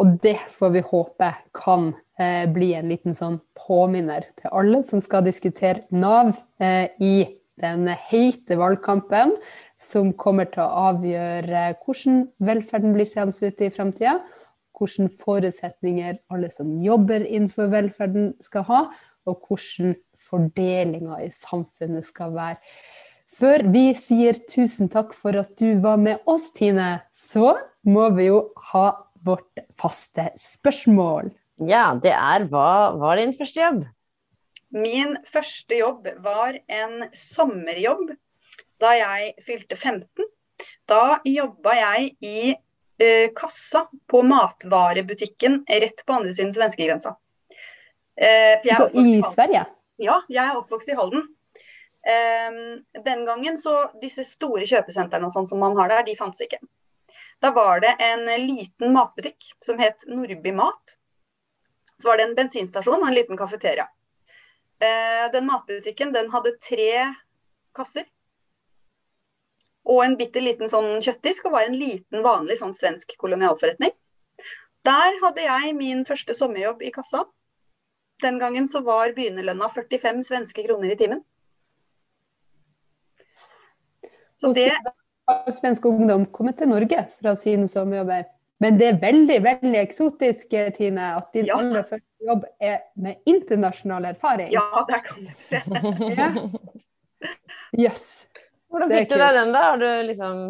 Og 0.00 0.14
det 0.24 0.38
får 0.56 0.72
vi 0.74 0.82
håpe 0.90 1.28
kan 1.54 1.90
eh, 2.18 2.46
bli 2.50 2.72
en 2.74 2.88
liten 2.90 3.14
sånn 3.14 3.38
påminner 3.58 4.24
til 4.40 4.50
alle 4.50 4.80
som 4.86 5.02
skal 5.04 5.26
diskutere 5.26 5.84
Nav 5.92 6.32
eh, 6.62 6.88
i 6.98 7.14
den 7.60 7.90
heite 8.08 8.56
valgkampen 8.56 9.34
som 9.80 10.14
kommer 10.16 10.48
til 10.48 10.64
å 10.64 10.86
avgjøre 10.90 11.66
hvordan 11.84 12.22
velferden 12.42 12.96
blir 12.96 13.08
seende 13.08 13.36
ut 13.36 13.60
i 13.60 13.70
framtida. 13.74 14.16
Hvilke 14.80 15.10
forutsetninger 15.20 16.22
alle 16.32 16.48
som 16.52 16.72
jobber 16.80 17.20
innenfor 17.26 17.68
velferden 17.72 18.32
skal 18.40 18.64
ha, 18.70 18.80
og 19.28 19.44
hvordan 19.44 19.94
fordelinga 20.16 21.20
i 21.26 21.28
samfunnet 21.34 22.06
skal 22.08 22.32
være. 22.32 22.56
Før 23.30 23.62
vi 23.70 23.90
sier 23.94 24.40
tusen 24.50 24.88
takk 24.90 25.12
for 25.14 25.36
at 25.38 25.52
du 25.60 25.78
var 25.84 26.00
med 26.00 26.24
oss, 26.26 26.48
Tine, 26.56 27.02
så 27.12 27.52
må 27.86 28.08
vi 28.16 28.30
jo 28.30 28.40
ha 28.72 28.88
vårt 29.24 29.62
faste 29.78 30.30
spørsmål. 30.40 31.30
Ja, 31.68 31.92
det 31.94 32.14
er 32.16 32.48
hva 32.50 32.96
var 32.96 33.20
din 33.20 33.36
første 33.36 33.60
jobb? 33.60 33.84
Min 34.70 35.14
første 35.28 35.76
jobb 35.76 36.08
var 36.24 36.56
en 36.70 37.10
sommerjobb 37.16 38.14
da 38.80 38.94
jeg 38.96 39.32
fylte 39.44 39.76
15. 39.76 40.26
Da 40.88 41.20
jobba 41.26 41.76
jeg 41.76 42.10
i 42.24 42.54
eh, 43.00 43.30
kassa 43.36 43.86
på 44.10 44.22
matvarebutikken 44.22 45.64
rett 45.68 46.06
på 46.06 46.12
andre 46.12 46.34
siden 46.34 46.54
svenskegrensa. 46.54 47.16
Eh, 48.20 48.74
Så 48.76 48.90
i 48.94 49.22
Sverige? 49.22 49.64
Ja, 49.96 50.22
jeg 50.28 50.44
er 50.44 50.58
oppvokst 50.58 50.88
i 50.88 50.96
Halden. 50.96 51.24
Eh, 52.06 52.50
den 53.04 53.24
gangen 53.28 53.58
så 53.60 53.90
disse 54.00 54.24
store 54.24 54.68
kjøpesentrene 54.68 55.32
sånn 55.32 55.48
som 55.48 55.60
man 55.60 55.76
har 55.80 55.88
der, 55.92 56.04
de 56.04 56.16
fantes 56.16 56.44
ikke. 56.44 56.60
Da 57.40 57.50
var 57.56 57.80
det 57.80 57.94
en 58.04 58.26
liten 58.46 58.92
matbutikk 58.92 59.52
som 59.64 59.78
het 59.80 60.04
Nordby 60.08 60.52
Mat. 60.52 60.96
Så 62.00 62.08
var 62.08 62.20
det 62.20 62.28
en 62.28 62.36
bensinstasjon 62.36 63.00
og 63.00 63.08
en 63.08 63.16
liten 63.16 63.36
kafeteria. 63.36 63.88
Eh, 64.80 65.26
den 65.32 65.48
matbutikken 65.48 66.12
den 66.12 66.30
hadde 66.32 66.56
tre 66.60 67.14
kasser. 67.76 68.04
Og 69.88 70.04
en 70.04 70.16
bitte 70.16 70.42
liten 70.42 70.68
sånn 70.68 71.00
kjøttdisk, 71.00 71.46
og 71.48 71.52
var 71.56 71.68
en 71.68 71.76
liten, 71.78 72.22
vanlig 72.24 72.58
sånn 72.60 72.74
svensk 72.76 73.14
kolonialforretning. 73.20 73.92
Der 74.84 75.16
hadde 75.22 75.44
jeg 75.44 75.74
min 75.76 76.04
første 76.08 76.34
sommerjobb 76.36 76.82
i 76.82 76.92
kassa. 76.94 77.24
Den 78.22 78.38
gangen 78.40 78.68
så 78.68 78.82
var 78.84 79.14
begynnerlønna 79.16 79.68
45 79.72 80.22
svenske 80.28 80.64
kroner 80.66 80.92
i 80.92 80.98
timen. 81.00 81.22
Så 84.40 84.52
det 84.56 84.70
har 85.28 85.52
svensk 85.52 85.84
ungdom 85.88 86.26
kommet 86.32 86.58
til 86.60 86.68
Norge 86.68 87.06
fra 87.20 87.34
sine 87.36 87.68
sommerjobber. 87.68 88.24
Men 88.60 88.76
det 88.76 88.88
er 88.90 88.98
veldig 89.00 89.36
veldig 89.44 89.78
eksotisk, 89.80 90.52
Tine, 90.76 91.14
at 91.16 91.32
din 91.32 91.46
Ja. 91.46 91.56
aller 91.56 91.82
første 91.82 92.26
jobb 92.26 92.44
er 92.60 92.78
med 92.96 93.16
internasjonal 93.26 94.04
erfaring. 94.04 94.52
Ja, 94.52 94.84
der 94.88 95.00
kan 95.00 95.24
du 95.24 95.30
se. 95.40 95.60
Jøss. 97.72 98.26
Yes. 98.26 98.26
Hvordan 98.70 98.92
fikk 98.94 99.10
du 99.10 99.16
deg 99.18 99.36
den, 99.36 99.52
da? 99.54 99.62
Har 99.72 99.80
du 99.80 99.88
liksom 100.06 100.42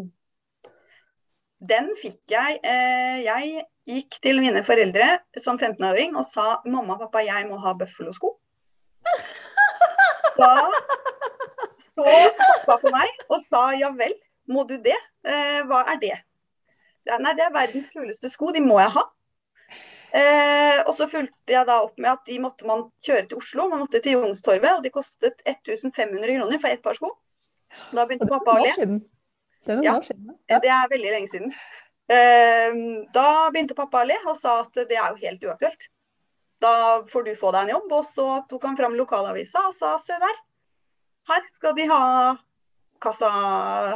Den 1.72 1.90
fikk 2.00 2.20
jeg. 2.33 2.61
Eh, 2.64 3.20
jeg 3.24 3.64
gikk 3.90 4.20
til 4.22 4.40
mine 4.44 4.62
foreldre 4.64 5.12
som 5.40 5.59
15-åring 5.59 6.16
og 6.16 6.26
sa 6.28 6.61
mamma 6.68 6.96
og 6.96 7.06
pappa, 7.06 7.24
jeg 7.24 7.48
må 7.48 7.59
ha 7.61 7.74
bøffelosko. 7.76 8.35
Da 10.40 10.54
så 11.94 12.04
pappa 12.38 12.76
på 12.83 12.92
meg 12.94 13.22
og 13.28 13.40
sa 13.46 13.70
ja 13.78 13.90
vel, 13.96 14.12
må 14.50 14.64
du 14.68 14.76
det? 14.83 14.96
Eh, 15.26 15.62
hva 15.68 15.85
er 15.92 16.00
det? 16.02 16.16
Nei, 17.11 17.33
det 17.35 17.46
er 17.46 17.54
verdens 17.54 17.88
kuleste 17.90 18.30
sko, 18.30 18.52
de 18.54 18.62
må 18.62 18.78
jeg 18.80 18.92
ha. 18.94 19.06
Eh, 20.11 20.78
og 20.85 20.92
så 20.96 21.06
fulgte 21.11 21.54
jeg 21.54 21.66
da 21.68 21.80
opp 21.85 21.98
med 21.98 22.11
at 22.12 22.22
de 22.26 22.38
måtte 22.42 22.66
man 22.66 22.88
kjøre 23.04 23.28
til 23.30 23.40
Oslo, 23.40 23.68
man 23.70 23.83
måtte 23.85 24.00
til 24.02 24.18
Youngstorget, 24.18 24.72
og 24.76 24.87
de 24.87 24.92
kostet 24.94 25.42
1500 25.46 26.35
kroner 26.37 26.62
for 26.62 26.70
ett 26.70 26.83
par 26.83 26.98
sko. 26.98 27.12
Da 27.92 28.06
begynte 28.06 28.28
pappa 28.28 28.56
å 28.56 28.62
le. 28.64 28.72
Det 29.61 29.72
er 29.72 29.76
noen 29.76 29.85
Ja. 29.85 29.94
år 29.98 30.04
siden. 30.09 30.38
Ja. 30.48 30.59
Det 30.59 30.70
er 30.70 30.88
veldig 30.88 31.11
lenge 31.14 31.28
siden. 31.28 31.54
Eh, 32.11 33.06
Da 33.12 33.50
begynte 33.50 33.74
pappa 33.76 34.02
å 34.02 34.06
le 34.09 34.16
og 34.26 34.37
sa 34.37 34.61
at 34.64 34.72
det 34.74 34.90
er 34.96 35.11
jo 35.14 35.20
helt 35.26 35.40
uaktuelt. 35.42 35.88
Da 36.61 37.02
får 37.09 37.24
du 37.24 37.35
få 37.37 37.52
deg 37.52 37.68
en 37.68 37.74
jobb. 37.76 37.92
Og 37.92 38.04
så 38.04 38.48
tok 38.48 38.62
han 38.64 38.76
fram 38.76 38.94
lokalavisa 38.98 39.66
og 39.68 39.74
sa 39.74 39.96
se 39.98 40.12
der, 40.18 40.37
her 41.28 41.42
skal 41.54 41.74
de 41.74 41.87
ha 41.87 42.37
kassa, 43.00 43.30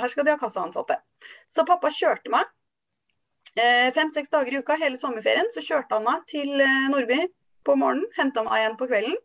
her 0.00 0.08
skal 0.08 0.24
de 0.24 0.30
ha 0.30 0.38
kassaansatte. 0.38 0.96
Så 1.50 1.64
pappa 1.66 1.88
kjørte 1.88 2.30
meg 2.30 2.46
eh, 3.56 3.90
fem-seks 3.90 4.30
dager 4.30 4.52
i 4.52 4.58
uka 4.62 4.76
hele 4.80 4.96
sommerferien. 4.96 5.50
Så 5.52 5.60
kjørte 5.64 5.92
han 5.98 6.04
meg 6.04 6.24
til 6.30 6.60
eh, 6.60 6.88
Nordby 6.90 7.26
på 7.64 7.76
morgenen, 7.76 8.06
henta 8.16 8.42
meg 8.44 8.60
igjen 8.62 8.76
på 8.78 8.88
kvelden. 8.88 9.16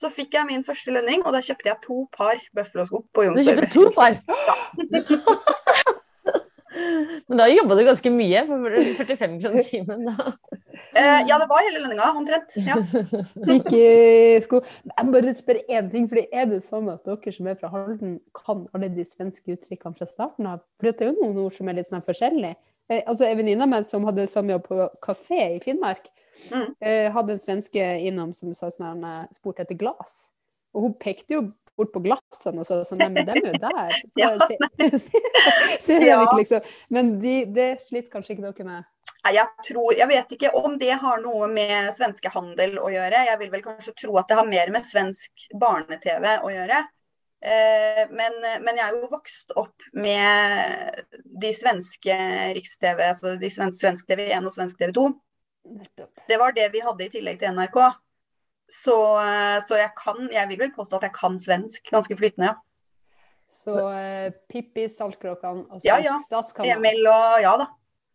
Så 0.00 0.08
fikk 0.12 0.34
jeg 0.38 0.48
min 0.48 0.64
første 0.64 0.94
lønning, 0.94 1.24
og 1.26 1.34
da 1.36 1.42
kjøpte 1.44 1.68
jeg 1.68 1.82
to 1.84 2.04
par 2.16 2.40
Buffalo-sko 2.56 3.04
på 3.12 3.28
Du 3.36 3.42
kjøpte 3.44 3.70
to 3.74 3.88
par? 3.96 4.16
Men 7.28 7.40
da 7.40 7.46
jobba 7.50 7.76
du 7.76 7.82
ganske 7.86 8.12
mye 8.14 8.42
for 8.48 8.76
45 9.00 9.38
kroner 9.42 9.66
timen, 9.66 10.06
da. 10.06 10.32
Eh, 10.90 11.20
ja, 11.28 11.38
det 11.38 11.46
var 11.50 11.64
hele 11.66 11.82
lønninga, 11.82 12.10
omtrent. 12.18 12.54
Ja. 12.66 12.76
Ikke 13.56 13.82
sko. 14.44 14.62
Jeg 14.90 15.12
bare 15.14 15.34
spør 15.38 15.60
én 15.66 15.90
ting, 15.92 16.08
fordi 16.10 16.26
er 16.32 16.48
det 16.50 16.62
sånn 16.66 16.90
at 16.92 17.04
dere 17.06 17.34
som 17.34 17.50
er 17.50 17.58
fra 17.60 17.70
Halden, 17.74 18.18
kan 18.36 18.64
alle 18.74 18.90
de 18.94 19.06
svenske 19.06 19.56
uttrykkene 19.56 19.98
fra 19.98 20.08
starten 20.10 20.50
av? 20.50 20.64
For 20.80 20.90
det 20.90 21.06
er 21.06 21.12
jo 21.12 21.18
noen 21.20 21.44
ord 21.44 21.58
som 21.58 21.70
er 21.70 21.78
litt 21.78 21.90
sånn 21.90 22.06
forskjellige. 22.06 22.56
Eh, 22.90 23.02
altså, 23.04 23.26
En 23.28 23.38
venninne 23.42 23.66
av 23.66 23.72
meg 23.74 23.86
som 23.88 24.06
hadde 24.08 24.30
samme 24.30 24.56
jobb 24.56 24.66
på 24.70 24.90
kafé 25.04 25.42
i 25.56 25.62
Finnmark, 25.64 26.10
Mm. 26.50 26.68
eh, 26.80 27.08
hadde 27.12 27.34
en 27.36 27.42
svenske 27.42 27.86
innom 28.08 28.32
som 28.36 28.52
sa 28.56 28.70
sånn, 28.72 29.04
spurte 29.36 29.64
etter 29.66 29.78
glass. 29.78 30.30
Og 30.74 30.86
hun 30.86 30.94
pekte 31.00 31.34
jo 31.36 31.42
bort 31.76 31.92
på 31.94 32.02
glassene 32.04 32.60
og 32.62 32.66
sa 32.68 32.80
sånn 32.84 33.00
Nei, 33.00 33.08
men 33.14 33.26
dem 33.28 33.40
er 33.40 33.52
jo 33.52 33.60
der. 33.66 33.98
Ja, 34.20 34.30
Sier 35.00 36.00
jeg 36.04 36.08
Ja. 36.12 36.22
ikke, 36.24 36.38
liksom. 36.42 36.70
Men 36.94 37.12
de, 37.22 37.34
det 37.50 37.68
sliter 37.84 38.10
kanskje 38.12 38.36
ikke 38.36 38.46
dere 38.50 38.66
med? 38.68 38.88
Nei, 39.24 39.34
jeg 39.36 39.66
tror, 39.66 39.90
jeg 39.98 40.08
vet 40.08 40.30
ikke 40.36 40.52
om 40.56 40.78
det 40.80 40.94
har 41.02 41.20
noe 41.20 41.48
med 41.52 41.90
svenskehandel 41.96 42.78
å 42.80 42.88
gjøre. 42.92 43.26
Jeg 43.28 43.40
vil 43.42 43.50
vel 43.52 43.64
kanskje 43.66 43.92
tro 44.04 44.14
at 44.20 44.30
det 44.30 44.38
har 44.38 44.48
mer 44.48 44.70
med 44.72 44.86
svensk 44.88 45.50
barne-TV 45.60 46.38
å 46.40 46.52
gjøre. 46.54 46.78
Eh, 47.40 48.02
men, 48.12 48.34
men 48.64 48.76
jeg 48.80 48.84
er 48.86 48.96
jo 48.96 49.10
vokst 49.12 49.52
opp 49.60 49.84
med 49.96 51.02
de 51.40 51.52
svenske 51.56 52.16
Riks-TV, 52.56 53.00
altså 53.10 53.34
de 53.40 53.50
svenske, 53.52 53.80
svensk 53.80 54.08
TV1 54.08 54.48
og 54.48 54.52
svensk 54.56 54.80
TV2. 54.80 55.06
Nettopp. 55.68 56.24
Det 56.28 56.38
var 56.40 56.54
det 56.56 56.70
vi 56.72 56.80
hadde 56.84 57.04
i 57.04 57.12
tillegg 57.12 57.40
til 57.40 57.52
NRK. 57.56 57.78
Så, 58.70 58.96
eh, 59.18 59.58
så 59.66 59.78
jeg 59.80 59.90
kan, 59.98 60.28
jeg 60.30 60.48
vil 60.52 60.60
vel 60.62 60.74
påstå 60.74 61.00
at 61.00 61.08
jeg 61.08 61.16
kan 61.16 61.38
svensk 61.42 61.90
ganske 61.90 62.16
flytende, 62.16 62.52
ja. 62.52 62.58
Så 63.50 63.74
uh, 63.74 64.30
Pippi, 64.46 64.84
Saltkråkan 64.86 65.64
og 65.66 65.80
Ja, 65.82 65.96
Svensk 65.96 66.06
ja. 66.06 66.18
Statskanal. 66.22 66.76
Emil 66.76 67.08
og 67.10 67.40
ja 67.42 67.56
da. 67.58 67.66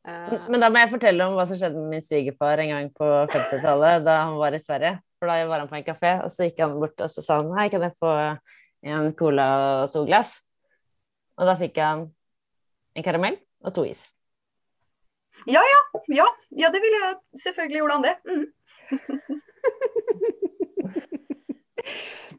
Uh, 0.08 0.46
Men 0.54 0.64
da 0.64 0.70
må 0.72 0.80
jeg 0.80 0.94
fortelle 0.94 1.28
om 1.28 1.36
hva 1.36 1.44
som 1.50 1.60
skjedde 1.60 1.76
med 1.76 1.98
min 1.98 2.06
svigerfar 2.06 2.62
en 2.64 2.72
gang 2.72 2.88
på 2.96 3.10
50-tallet, 3.34 4.06
da 4.06 4.22
han 4.22 4.38
var 4.40 4.56
i 4.56 4.62
Sverige. 4.64 4.94
For 5.20 5.28
da 5.28 5.50
var 5.50 5.66
han 5.66 5.72
på 5.72 5.76
en 5.76 5.88
kafé, 5.90 6.14
og 6.24 6.32
så 6.32 6.48
gikk 6.48 6.62
han 6.64 6.78
bort 6.80 7.04
og 7.04 7.12
så 7.12 7.24
sa 7.26 7.42
han 7.42 7.52
hei, 7.58 7.68
kan 7.74 7.84
jeg 7.84 7.98
få 8.00 8.14
en 8.86 9.12
cola 9.20 9.50
og 9.84 9.92
to 9.92 10.06
glass? 10.08 10.38
Og 11.36 11.50
da 11.50 11.58
fikk 11.60 11.82
han 11.84 12.08
en 12.96 13.04
karamell 13.04 13.36
og 13.66 13.76
to 13.76 13.84
is. 13.90 14.08
Ja, 15.46 15.62
ja. 15.62 16.02
Ja, 16.08 16.28
ja 16.50 16.70
det 16.74 16.82
ville 16.84 17.02
jeg 17.02 17.16
selvfølgelig 17.44 17.80
gjort 17.82 17.94
han 17.94 18.08
det. 18.08 18.16
Mm. 18.26 18.46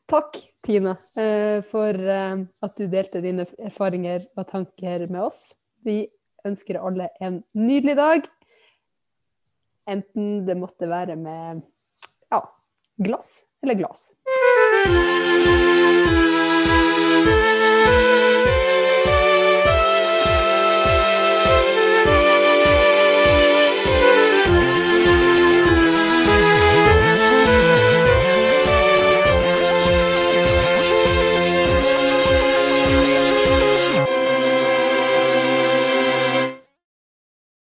Takk, 0.07 0.37
Tina, 0.63 0.97
eh, 1.19 1.63
for 1.67 1.91
eh, 1.91 2.37
at 2.63 2.79
du 2.79 2.87
delte 2.91 3.23
dine 3.25 3.47
erfaringer 3.59 4.27
og 4.39 4.47
tanker 4.51 5.07
med 5.11 5.21
oss. 5.25 5.41
Vi 5.87 6.07
ønsker 6.47 6.79
alle 6.81 7.09
en 7.21 7.43
nydelig 7.59 7.97
dag. 7.99 8.29
Enten 9.91 10.47
det 10.47 10.57
måtte 10.59 10.89
være 10.91 11.17
med 11.19 11.63
ja, 12.31 12.41
glass 13.03 13.45
eller 13.63 13.79
glass. 13.79 14.11